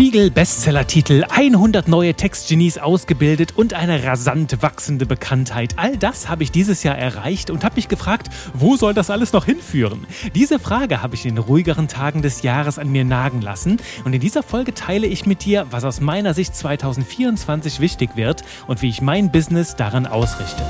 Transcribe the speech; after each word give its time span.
Spiegel 0.00 0.30
Bestsellertitel, 0.30 1.24
100 1.28 1.86
neue 1.86 2.14
Textgenies 2.14 2.78
ausgebildet 2.78 3.52
und 3.54 3.74
eine 3.74 4.02
rasant 4.02 4.62
wachsende 4.62 5.04
Bekanntheit. 5.04 5.74
All 5.76 5.98
das 5.98 6.30
habe 6.30 6.42
ich 6.42 6.50
dieses 6.50 6.82
Jahr 6.82 6.96
erreicht 6.96 7.50
und 7.50 7.64
habe 7.64 7.74
mich 7.76 7.86
gefragt, 7.86 8.28
wo 8.54 8.76
soll 8.76 8.94
das 8.94 9.10
alles 9.10 9.34
noch 9.34 9.44
hinführen? 9.44 10.06
Diese 10.34 10.58
Frage 10.58 11.02
habe 11.02 11.16
ich 11.16 11.26
in 11.26 11.36
ruhigeren 11.36 11.86
Tagen 11.86 12.22
des 12.22 12.40
Jahres 12.40 12.78
an 12.78 12.90
mir 12.90 13.04
nagen 13.04 13.42
lassen 13.42 13.76
und 14.06 14.14
in 14.14 14.22
dieser 14.22 14.42
Folge 14.42 14.72
teile 14.72 15.06
ich 15.06 15.26
mit 15.26 15.44
dir, 15.44 15.66
was 15.70 15.84
aus 15.84 16.00
meiner 16.00 16.32
Sicht 16.32 16.56
2024 16.56 17.80
wichtig 17.80 18.16
wird 18.16 18.42
und 18.68 18.80
wie 18.80 18.88
ich 18.88 19.02
mein 19.02 19.30
Business 19.30 19.76
daran 19.76 20.06
ausrichte. 20.06 20.64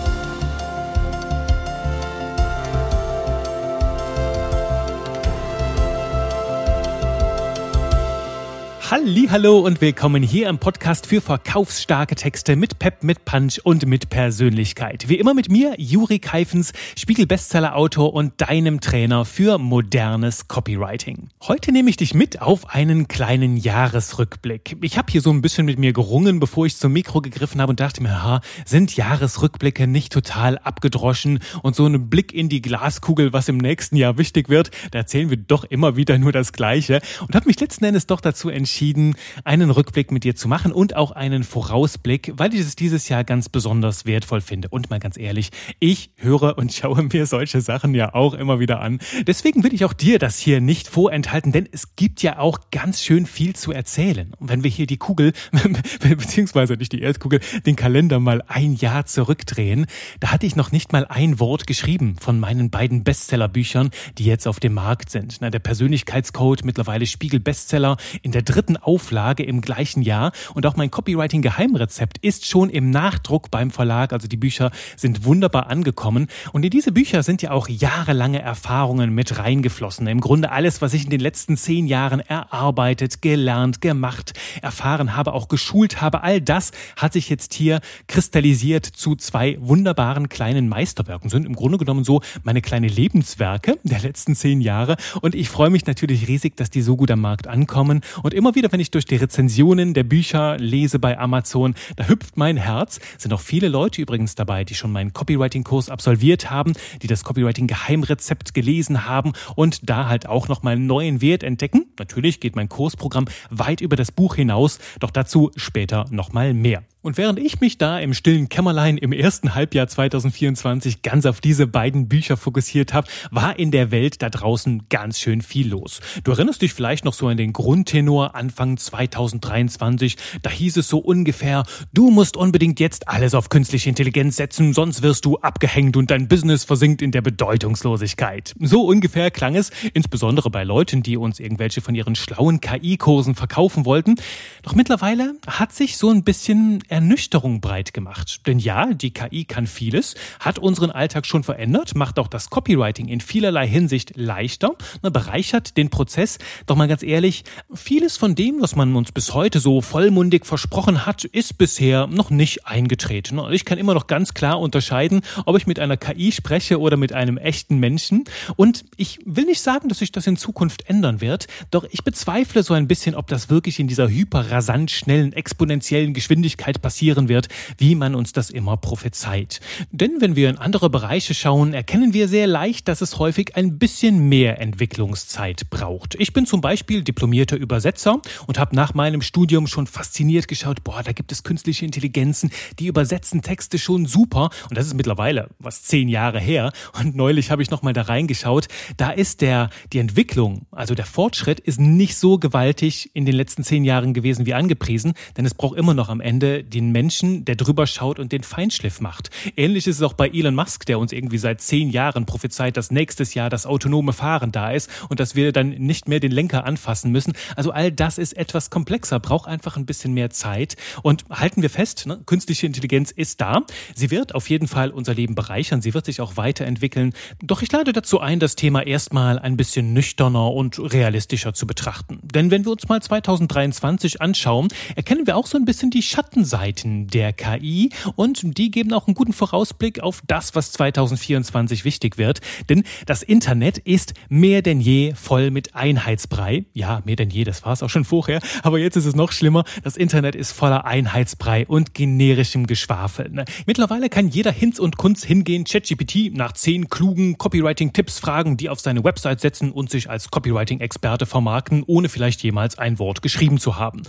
Hallo 8.93 9.61
und 9.61 9.81
willkommen 9.81 10.21
hier 10.21 10.49
im 10.49 10.59
Podcast 10.59 11.07
für 11.07 11.21
verkaufsstarke 11.21 12.17
Texte 12.17 12.57
mit 12.57 12.81
Pep, 12.81 13.05
mit 13.05 13.25
Punch 13.25 13.61
und 13.63 13.87
mit 13.87 14.11
Persönlichkeit. 14.11 15.09
Wie 15.09 15.15
immer 15.15 15.33
mit 15.33 15.49
mir, 15.49 15.75
Juri 15.79 16.19
Keifens, 16.19 16.73
Spiegel-Bestseller-Autor 16.99 18.13
und 18.13 18.41
deinem 18.41 18.81
Trainer 18.81 19.25
für 19.25 19.59
modernes 19.59 20.49
Copywriting. 20.49 21.29
Heute 21.47 21.71
nehme 21.71 21.89
ich 21.89 21.99
dich 21.99 22.15
mit 22.15 22.43
auf 22.43 22.69
einen 22.71 23.07
kleinen 23.07 23.57
Jahresrückblick. 23.57 24.77
Ich 24.81 24.99
habe 24.99 25.13
hier 25.13 25.21
so 25.21 25.31
ein 25.31 25.41
bisschen 25.41 25.67
mit 25.67 25.79
mir 25.79 25.93
gerungen, 25.93 26.41
bevor 26.41 26.67
ich 26.67 26.77
zum 26.77 26.93
Mikro 26.93 27.21
gegriffen 27.21 27.61
habe 27.61 27.71
und 27.71 27.79
dachte 27.79 28.03
mir, 28.03 28.25
ha, 28.25 28.41
sind 28.65 28.97
Jahresrückblicke 28.97 29.87
nicht 29.87 30.13
total 30.13 30.59
abgedroschen 30.59 31.39
und 31.63 31.77
so 31.77 31.87
ein 31.87 32.11
Blick 32.11 32.35
in 32.35 32.49
die 32.49 32.61
Glaskugel, 32.61 33.33
was 33.33 33.49
im 33.49 33.59
nächsten 33.59 33.95
Jahr 33.95 34.19
wichtig 34.19 34.49
wird, 34.49 34.73
da 34.91 34.99
erzählen 34.99 35.31
wir 35.31 35.37
doch 35.37 35.63
immer 35.63 35.95
wieder 35.95 36.19
nur 36.19 36.33
das 36.33 36.53
Gleiche 36.53 37.01
und 37.21 37.37
habe 37.37 37.47
mich 37.47 37.61
letzten 37.61 37.85
Endes 37.85 38.09
doch 38.09 38.21
dazu 38.21 38.49
entschieden, 38.49 38.80
entschieden, 38.81 39.15
einen 39.45 39.69
Rückblick 39.69 40.11
mit 40.11 40.25
dir 40.25 40.35
zu 40.35 40.49
machen 40.49 40.73
und 40.73 40.97
auch 40.97 41.11
einen 41.11 41.45
Vorausblick, 41.45 42.33
weil 42.37 42.55
ich 42.55 42.61
es 42.61 42.77
dieses 42.77 43.11
Jahr 43.11 43.25
ganz 43.25 43.51
besonders 43.51 44.07
wertvoll 44.07 44.41
finde. 44.41 44.69
Und 44.71 44.89
mal 44.89 44.99
ganz 44.99 45.19
ehrlich, 45.19 45.51
ich 45.81 46.13
höre 46.17 46.57
und 46.57 46.73
schaue 46.73 47.03
mir 47.03 47.27
solche 47.27 47.61
Sachen 47.61 47.95
ja 47.95 48.15
auch 48.15 48.33
immer 48.33 48.59
wieder 48.59 48.81
an. 48.81 48.99
Deswegen 49.27 49.65
will 49.65 49.75
ich 49.75 49.85
auch 49.85 49.93
dir 49.93 50.19
das 50.19 50.39
hier 50.39 50.63
nicht 50.63 50.89
vorenthalten, 50.89 51.53
denn 51.53 51.69
es 51.71 51.95
gibt 51.95 52.23
ja 52.23 52.39
auch 52.39 52.71
ganz 52.71 53.03
schön 53.03 53.27
viel 53.27 53.55
zu 53.55 53.71
erzählen. 53.71 54.33
Und 54.39 54.49
wenn 54.49 54.65
wir 54.65 54.71
hier 54.71 54.87
die 54.87 54.97
Kugel, 54.97 55.35
beziehungsweise 56.01 56.75
nicht 56.75 56.93
die 56.93 57.03
Erdkugel, 57.03 57.41
den 57.67 57.77
Kalender 57.77 58.19
mal 58.19 58.43
ein 58.47 58.73
Jahr 58.73 59.05
zurückdrehen, 59.05 59.85
da 60.21 60.33
hatte 60.33 60.47
ich 60.47 60.57
noch 60.57 60.73
nicht 60.73 60.91
mal 60.91 61.05
ein 61.07 61.39
Wort 61.39 61.67
geschrieben 61.67 62.17
von 62.19 62.41
meinen 62.41 62.71
beiden 62.71 63.05
Bestsellerbüchern, 63.05 63.91
die 64.17 64.25
jetzt 64.25 64.49
auf 64.49 64.59
dem 64.59 64.73
Markt 64.73 65.11
sind. 65.11 65.37
Na, 65.41 65.51
der 65.51 65.59
Persönlichkeitscode, 65.59 66.65
mittlerweile 66.65 67.05
Spiegel 67.05 67.41
Bestseller 67.41 67.99
in 68.23 68.33
der 68.33 68.41
dritten 68.41 68.70
dritten 68.71 68.77
Auflage 68.77 69.43
im 69.43 69.61
gleichen 69.61 70.03
Jahr. 70.03 70.33
Und 70.55 70.67
auch 70.67 70.77
mein 70.77 70.91
Copywriting-Geheimrezept 70.91 72.19
ist 72.19 72.47
schon 72.47 72.71
im 72.71 72.91
Nachdruck 72.91 73.51
beim 73.51 73.71
Verlag. 73.71 74.13
Also 74.13 74.29
die 74.29 74.37
Bücher 74.37 74.71
sind 74.97 75.25
wunderbar 75.25 75.69
angekommen. 75.69 76.29
Und 76.53 76.65
in 76.65 76.71
diese 76.71 76.93
Bücher 76.93 77.23
sind 77.23 77.43
ja 77.43 77.51
auch 77.51 77.69
jahrelange 77.69 78.41
Erfahrungen 78.41 79.15
mit 79.15 79.39
reingeflossen. 79.39 80.07
Im 80.07 80.21
Grunde 80.21 80.53
alles, 80.53 80.83
was 80.83 80.95
ich 80.95 81.05
in 81.05 81.11
den 81.11 81.21
letzten 81.21 81.57
zehn 81.57 81.87
Jahren 81.87 82.21
erarbeitet, 82.21 83.23
gelernt, 83.23 83.81
gemacht, 83.81 84.33
erfahren 84.63 85.17
habe, 85.17 85.33
auch 85.33 85.49
geschult 85.49 86.01
habe. 86.01 86.23
All 86.23 86.41
das 86.41 86.71
hat 86.97 87.13
sich 87.13 87.29
jetzt 87.29 87.55
hier 87.55 87.81
kristallisiert 88.07 88.87
zu 88.87 89.17
zwei 89.17 89.57
wunderbaren 89.61 90.29
kleinen 90.29 90.69
Meisterwerken. 90.69 91.31
Sind 91.31 91.47
im 91.47 91.57
Grunde 91.57 91.79
genommen 91.79 92.05
so 92.05 92.21
meine 92.45 92.61
kleine 92.61 92.89
Lebenswerke 92.89 93.79
der 93.83 94.01
letzten 94.01 94.35
zehn 94.37 94.61
Jahre. 94.61 94.97
Und 95.21 95.35
ich 95.35 95.49
freue 95.49 95.71
mich 95.71 95.87
natürlich 95.87 96.29
riesig, 96.29 96.57
dass 96.57 96.71
die 96.71 96.83
so 96.83 96.97
gut 96.97 97.11
am 97.11 97.21
Markt 97.21 97.47
ankommen. 97.47 98.03
Und 98.23 98.35
immer 98.35 98.55
wieder 98.55 98.60
wieder, 98.61 98.73
wenn 98.73 98.81
ich 98.81 98.91
durch 98.91 99.07
die 99.07 99.17
Rezensionen 99.17 99.95
der 99.95 100.05
Bücher 100.05 100.59
lese 100.59 100.99
bei 100.99 101.19
Amazon, 101.19 101.75
da 101.97 102.09
hüpft 102.09 102.37
mein 102.37 102.59
Herz. 102.59 103.01
Sind 103.17 103.33
auch 103.33 103.41
viele 103.41 103.69
Leute 103.69 104.03
übrigens 104.03 104.35
dabei, 104.35 104.65
die 104.65 104.75
schon 104.75 104.93
meinen 104.93 105.15
Copywriting-Kurs 105.15 105.89
absolviert 105.89 106.51
haben, 106.51 106.75
die 107.01 107.07
das 107.07 107.25
Copywriting-Geheimrezept 107.25 108.53
gelesen 108.53 109.07
haben 109.07 109.33
und 109.57 109.89
da 109.89 110.11
halt 110.11 110.27
auch 110.27 110.49
nochmal 110.49 110.75
einen 110.75 110.87
neuen 110.87 111.23
Wert 111.23 111.43
entdecken. 111.43 111.87
Natürlich 111.99 112.39
geht 112.39 112.55
mein 112.55 112.69
Kursprogramm 112.69 113.29
weit 113.49 113.81
über 113.81 113.97
das 113.97 114.13
Buch 114.13 114.35
hinaus, 114.35 114.79
doch 114.99 115.11
dazu 115.11 115.51
später 115.57 116.05
nochmal 116.11 116.53
mehr. 116.53 116.83
Und 117.03 117.17
während 117.17 117.39
ich 117.39 117.63
mich 117.63 117.79
da 117.79 117.99
im 117.99 118.13
stillen 118.13 118.51
Kämmerlein 118.51 118.99
im 118.99 119.13
ersten 119.13 119.55
Halbjahr 119.55 119.89
2024 119.89 121.01
ganz 121.01 121.25
auf 121.25 121.41
diese 121.41 121.67
beiden 121.67 122.09
Bücher 122.09 122.37
fokussiert 122.37 122.93
habe, 122.93 123.09
war 123.31 123.59
in 123.59 123.71
der 123.71 123.91
Welt 123.91 124.21
da 124.21 124.29
draußen 124.29 124.83
ganz 124.91 125.19
schön 125.19 125.41
viel 125.41 125.71
los. 125.71 126.01
Du 126.25 126.33
erinnerst 126.33 126.61
dich 126.61 126.75
vielleicht 126.75 127.07
noch 127.07 127.15
so 127.15 127.29
an 127.29 127.39
den 127.39 127.55
Grundtenor 127.55 128.35
Anfang 128.35 128.77
2023. 128.77 130.19
Da 130.43 130.51
hieß 130.51 130.77
es 130.77 130.89
so 130.89 130.99
ungefähr, 130.99 131.63
du 131.95 132.11
musst 132.11 132.37
unbedingt 132.37 132.81
jetzt 132.81 133.09
alles 133.09 133.35
auf 133.35 133.49
künstliche 133.49 133.89
Intelligenz 133.89 134.37
setzen, 134.37 134.75
sonst 134.75 135.01
wirst 135.01 135.25
du 135.25 135.39
abgehängt 135.39 135.97
und 135.97 136.11
dein 136.11 136.29
Business 136.29 136.65
versinkt 136.65 137.01
in 137.01 137.13
der 137.13 137.23
Bedeutungslosigkeit. 137.23 138.55
So 138.61 138.85
ungefähr 138.85 139.31
klang 139.31 139.57
es, 139.57 139.71
insbesondere 139.95 140.51
bei 140.51 140.65
Leuten, 140.65 141.03
die 141.03 141.17
uns 141.17 141.41
irgendwelche 141.41 141.81
von 141.81 141.95
ihren 141.95 142.15
schlauen 142.15 142.61
KI-Kursen 142.61 143.37
verkaufen 143.37 143.87
wollten. 143.87 144.17
Doch 144.63 144.75
mittlerweile 144.75 145.37
hat 145.47 145.73
sich 145.73 145.97
so 145.97 146.11
ein 146.11 146.25
bisschen 146.25 146.83
Ernüchterung 146.91 147.61
breit 147.61 147.95
gemacht. 147.95 148.47
Denn 148.47 148.59
ja, 148.59 148.93
die 148.93 149.13
KI 149.13 149.45
kann 149.45 149.67
vieles, 149.67 150.15
hat 150.41 150.59
unseren 150.59 150.91
Alltag 150.91 151.27
schon 151.27 151.45
verändert, 151.45 151.95
macht 151.95 152.19
auch 152.19 152.29
das 152.29 152.51
Copywriting 152.51 153.09
in 153.09 153.21
vielerlei 153.21 153.67
Hinsicht 153.67 154.13
leichter, 154.17 154.77
ne, 155.03 155.11
bereichert 155.11 155.77
den 155.77 155.91
Prozess. 155.91 156.39
Doch 156.67 156.77
mal 156.77 156.89
ganz 156.89 157.03
ehrlich, 157.03 157.45
vieles 157.73 158.17
von 158.17 158.35
dem, 158.35 158.61
was 158.61 158.77
man 158.77 158.95
uns 158.97 159.13
bis 159.13 159.35
heute 159.35 159.61
so 159.61 159.81
vollmundig 159.81 160.47
versprochen 160.47 161.07
hat, 161.07 161.25
ist 161.25 161.59
bisher 161.59 162.07
noch 162.07 162.31
nicht 162.31 162.67
eingetreten. 162.67 163.41
Ich 163.53 163.65
kann 163.65 163.79
immer 163.79 163.95
noch 163.95 164.07
ganz 164.07 164.35
klar 164.35 164.61
unterscheiden, 164.61 165.23
ob 165.47 165.57
ich 165.57 165.67
mit 165.67 165.79
einer 165.79 165.97
KI 165.97 166.33
spreche 166.33 166.81
oder 166.81 166.97
mit 166.97 167.13
einem 167.13 167.39
echten 167.39 167.79
Menschen. 167.79 168.25
Und 168.57 168.85
ich 168.97 169.21
will 169.25 169.45
nicht 169.45 169.61
sagen, 169.61 169.89
dass 169.89 169.99
sich 169.99 170.13
das 170.13 170.27
in 170.27 170.37
Zukunft 170.37 170.89
ändern 170.89 171.21
wird, 171.21 171.47
doch 171.71 171.85
ich 171.91 172.03
bezweifle 172.03 172.63
so 172.63 172.75
ein 172.75 172.89
bisschen, 172.89 173.15
ob 173.15 173.29
das 173.29 173.49
wirklich 173.49 173.79
in 173.79 173.87
dieser 173.87 174.09
hyperrasant 174.09 174.91
schnellen, 174.91 175.33
exponentiellen 175.33 176.15
Geschwindigkeit 176.15 176.80
passieren 176.81 177.29
wird, 177.29 177.49
wie 177.79 177.95
man 177.95 178.15
uns 178.15 178.33
das 178.33 178.51
immer 178.51 178.77
prophezeit. 178.77 179.61
Denn 179.91 180.21
wenn 180.21 180.37
wir 180.37 180.51
in 180.51 180.59
andere 180.59 180.91
Bereiche 180.91 181.35
schauen, 181.35 181.75
erkennen 181.75 182.13
wir 182.13 182.29
sehr 182.29 182.47
leicht, 182.47 182.89
dass 182.89 183.01
es 183.01 183.19
häufig 183.19 183.57
ein 183.57 183.79
bisschen 183.79 184.29
mehr 184.29 184.61
Entwicklungszeit 184.61 185.71
braucht. 185.71 186.15
Ich 186.19 186.33
bin 186.33 186.47
zum 186.47 186.61
Beispiel 186.61 187.03
diplomierter 187.03 187.57
Übersetzer 187.57 188.21
und 188.47 188.59
habe 188.59 188.75
nach 188.77 188.95
meinem 188.95 189.23
Studium 189.23 189.67
schon 189.67 189.87
fasziniert 189.87 190.49
geschaut, 190.49 190.85
boah, 190.85 191.03
da 191.03 191.13
gibt 191.13 191.33
es 191.33 191.43
künstliche 191.43 191.85
Intelligenzen, 191.85 192.51
die 192.79 192.87
übersetzen 192.87 193.43
Texte 193.43 193.79
schon 193.79 194.07
super. 194.07 194.51
Und 194.69 194.77
das 194.77 194.87
ist 194.87 194.95
mittlerweile 194.95 195.51
was 195.59 195.83
zehn 195.83 196.09
Jahre 196.09 196.41
her. 196.41 196.73
Und 196.99 197.17
neulich 197.17 197.51
habe 197.51 197.63
ich 197.63 197.71
nochmal 197.71 197.93
da 197.93 198.03
reingeschaut. 198.03 198.69
Da 198.97 199.11
ist 199.11 199.41
der, 199.41 199.71
die 199.93 199.99
Entwicklung, 199.99 200.67
also 200.71 200.95
der 200.95 201.07
Fortschritt 201.07 201.61
ist 201.61 201.81
nicht 201.81 202.17
so 202.17 202.39
gewaltig 202.39 203.11
in 203.15 203.25
den 203.25 203.35
letzten 203.35 203.65
zehn 203.65 203.85
Jahren 203.85 204.15
gewesen 204.15 204.47
wie 204.47 204.55
angepriesen, 204.55 205.15
denn 205.37 205.45
es 205.45 205.55
braucht 205.55 205.77
immer 205.77 205.95
noch 205.95 206.09
am 206.09 206.21
Ende 206.21 206.65
den 206.71 206.93
Menschen, 206.93 207.45
der 207.45 207.57
drüber 207.57 207.87
schaut 207.87 208.19
und 208.19 208.33
den 208.33 208.43
Feinschliff 208.43 209.01
macht. 209.01 209.31
Ähnlich 209.57 209.87
ist 209.87 209.97
es 209.97 210.03
auch 210.03 210.13
bei 210.13 210.29
Elon 210.29 210.55
Musk, 210.55 210.87
der 210.87 210.99
uns 210.99 211.13
irgendwie 211.13 211.39
seit 211.39 211.61
zehn 211.61 211.91
Jahren 211.91 212.27
prophezeit, 212.27 212.77
dass 212.77 212.91
nächstes 212.91 213.35
Jahr 213.35 213.51
das 213.51 213.67
autonome 213.67 214.13
Fahren 214.13 214.53
da 214.53 214.71
ist 214.71 214.89
und 215.09 215.21
dass 215.21 215.35
wir 215.35 215.53
dann 215.53 215.71
nicht 215.71 216.09
mehr 216.09 216.21
den 216.21 216.33
Lenker 216.33 216.65
anfassen 216.65 217.11
müssen. 217.11 217.33
Also 217.57 217.73
all 217.73 217.91
das 217.91 218.19
ist 218.19 218.37
etwas 218.37 218.71
komplexer, 218.71 219.19
braucht 219.21 219.49
einfach 219.49 219.77
ein 219.77 219.87
bisschen 219.87 220.15
mehr 220.15 220.31
Zeit. 220.31 220.77
Und 221.03 221.25
halten 221.29 221.63
wir 221.63 221.71
fest, 221.71 222.07
ne, 222.07 222.21
künstliche 222.25 222.67
Intelligenz 222.67 223.11
ist 223.11 223.41
da. 223.41 223.63
Sie 223.95 224.11
wird 224.11 224.35
auf 224.35 224.49
jeden 224.49 224.69
Fall 224.69 224.91
unser 224.91 225.15
Leben 225.15 225.35
bereichern. 225.35 225.83
Sie 225.83 225.95
wird 225.95 226.07
sich 226.07 226.21
auch 226.21 226.37
weiterentwickeln. 226.37 227.13
Doch 227.43 227.63
ich 227.63 227.73
lade 227.73 227.93
dazu 227.93 228.21
ein, 228.21 228.39
das 228.39 228.55
Thema 228.55 228.87
erstmal 228.87 229.39
ein 229.39 229.57
bisschen 229.57 229.93
nüchterner 229.93 230.53
und 230.53 230.79
realistischer 230.79 231.53
zu 231.53 231.67
betrachten. 231.67 232.21
Denn 232.23 232.51
wenn 232.51 232.65
wir 232.65 232.73
uns 232.73 232.89
mal 232.89 233.03
2023 233.03 234.21
anschauen, 234.21 234.69
erkennen 234.95 235.27
wir 235.27 235.37
auch 235.37 235.47
so 235.47 235.59
ein 235.59 235.65
bisschen 235.65 235.91
die 235.91 236.03
Schattenseite 236.03 236.60
Seiten 236.61 237.07
der 237.07 237.33
KI 237.33 237.89
und 238.17 238.59
die 238.59 238.71
geben 238.71 238.93
auch 238.93 239.07
einen 239.07 239.15
guten 239.15 239.33
Vorausblick 239.33 240.01
auf 240.01 240.21
das, 240.27 240.55
was 240.55 240.73
2024 240.73 241.87
wichtig 241.87 242.19
wird. 242.19 242.41
Denn 242.69 242.85
das 243.07 243.23
Internet 243.23 243.79
ist 243.79 244.13
mehr 244.29 244.61
denn 244.61 244.79
je 244.79 245.15
voll 245.15 245.51
mit 245.51 245.75
Einheitsbrei. 245.75 246.67
Ja, 246.75 247.01
mehr 247.07 247.17
denn 247.17 247.31
je, 247.31 247.45
das 247.45 247.65
war 247.65 247.73
es 247.73 247.83
auch 247.83 247.89
schon 247.89 248.05
vorher, 248.05 248.41
aber 248.63 248.79
jetzt 248.79 248.97
ist 248.97 249.07
es 249.07 249.17
noch 249.17 249.33
schlimmer. 249.33 249.65
Das 249.83 249.97
Internet 249.97 250.35
ist 250.35 250.53
voller 250.53 250.85
Einheitsbrei 250.85 251.67
und 251.67 251.95
generischem 251.95 252.67
Geschwafel. 252.67 253.33
Mittlerweile 253.65 254.11
kann 254.11 254.29
jeder 254.29 254.53
Hinz 254.53 254.79
und 254.79 254.99
Kunz 254.99 255.25
hingehen, 255.25 255.65
ChatGPT 255.65 256.35
nach 256.35 256.53
zehn 256.53 256.91
klugen 256.91 257.39
Copywriting-Tipps 257.39 258.19
fragen, 258.19 258.59
die 258.59 258.69
auf 258.69 258.81
seine 258.81 259.03
Website 259.03 259.41
setzen 259.41 259.73
und 259.73 259.89
sich 259.89 260.11
als 260.11 260.31
Copywriting-Experte 260.31 261.25
vermarkten, 261.25 261.85
ohne 261.87 262.11
vielleicht 262.11 262.43
jemals 262.43 262.77
ein 262.77 262.99
Wort 262.99 263.23
geschrieben 263.23 263.59
zu 263.59 263.79
haben. 263.79 264.03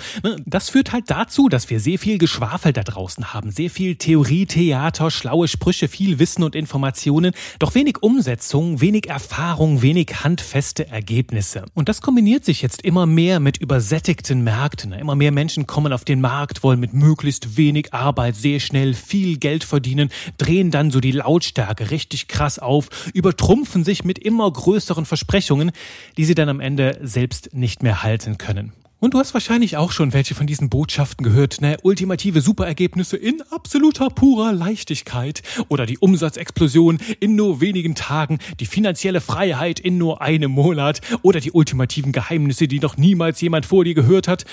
Das 0.45 0.69
führt 0.69 0.91
halt 0.91 1.05
dazu, 1.07 1.47
dass 1.47 1.69
wir 1.69 1.79
sehr 1.79 1.97
viel 1.97 2.17
Geschwafel 2.17 2.40
Geschwafel 2.41 2.73
da 2.73 2.81
draußen 2.81 3.35
haben. 3.35 3.51
Sehr 3.51 3.69
viel 3.69 3.97
Theorie, 3.97 4.47
Theater, 4.47 5.11
schlaue 5.11 5.47
Sprüche, 5.47 5.87
viel 5.87 6.17
Wissen 6.17 6.41
und 6.41 6.55
Informationen, 6.55 7.33
doch 7.59 7.75
wenig 7.75 8.01
Umsetzung, 8.01 8.81
wenig 8.81 9.09
Erfahrung, 9.09 9.83
wenig 9.83 10.23
handfeste 10.23 10.87
Ergebnisse. 10.87 11.65
Und 11.75 11.87
das 11.87 12.01
kombiniert 12.01 12.43
sich 12.43 12.63
jetzt 12.63 12.81
immer 12.81 13.05
mehr 13.05 13.39
mit 13.39 13.57
übersättigten 13.57 14.43
Märkten. 14.43 14.91
Immer 14.91 15.13
mehr 15.13 15.31
Menschen 15.31 15.67
kommen 15.67 15.93
auf 15.93 16.03
den 16.03 16.19
Markt, 16.19 16.63
wollen 16.63 16.79
mit 16.79 16.93
möglichst 16.93 17.57
wenig 17.57 17.93
Arbeit 17.93 18.35
sehr 18.35 18.59
schnell 18.59 18.95
viel 18.95 19.37
Geld 19.37 19.63
verdienen, 19.63 20.09
drehen 20.39 20.71
dann 20.71 20.89
so 20.89 20.99
die 20.99 21.11
Lautstärke 21.11 21.91
richtig 21.91 22.27
krass 22.27 22.57
auf, 22.57 22.89
übertrumpfen 23.13 23.83
sich 23.83 24.03
mit 24.03 24.17
immer 24.17 24.51
größeren 24.51 25.05
Versprechungen, 25.05 25.71
die 26.17 26.25
sie 26.25 26.33
dann 26.33 26.49
am 26.49 26.59
Ende 26.59 26.97
selbst 27.03 27.53
nicht 27.53 27.83
mehr 27.83 28.01
halten 28.01 28.39
können. 28.39 28.73
Und 29.01 29.15
du 29.15 29.17
hast 29.17 29.33
wahrscheinlich 29.33 29.77
auch 29.77 29.91
schon 29.91 30.13
welche 30.13 30.35
von 30.35 30.45
diesen 30.45 30.69
Botschaften 30.69 31.23
gehört, 31.23 31.59
ne? 31.59 31.75
Ultimative 31.81 32.39
Superergebnisse 32.39 33.17
in 33.17 33.41
absoluter 33.49 34.09
purer 34.09 34.53
Leichtigkeit 34.53 35.41
oder 35.69 35.87
die 35.87 35.97
Umsatzexplosion 35.97 36.99
in 37.19 37.35
nur 37.35 37.61
wenigen 37.61 37.95
Tagen, 37.95 38.37
die 38.59 38.67
finanzielle 38.67 39.19
Freiheit 39.19 39.79
in 39.79 39.97
nur 39.97 40.21
einem 40.21 40.51
Monat 40.51 41.01
oder 41.23 41.39
die 41.39 41.51
ultimativen 41.51 42.11
Geheimnisse, 42.11 42.67
die 42.67 42.77
noch 42.77 42.95
niemals 42.95 43.41
jemand 43.41 43.65
vor 43.65 43.85
dir 43.85 43.95
gehört 43.95 44.27
hat, 44.27 44.45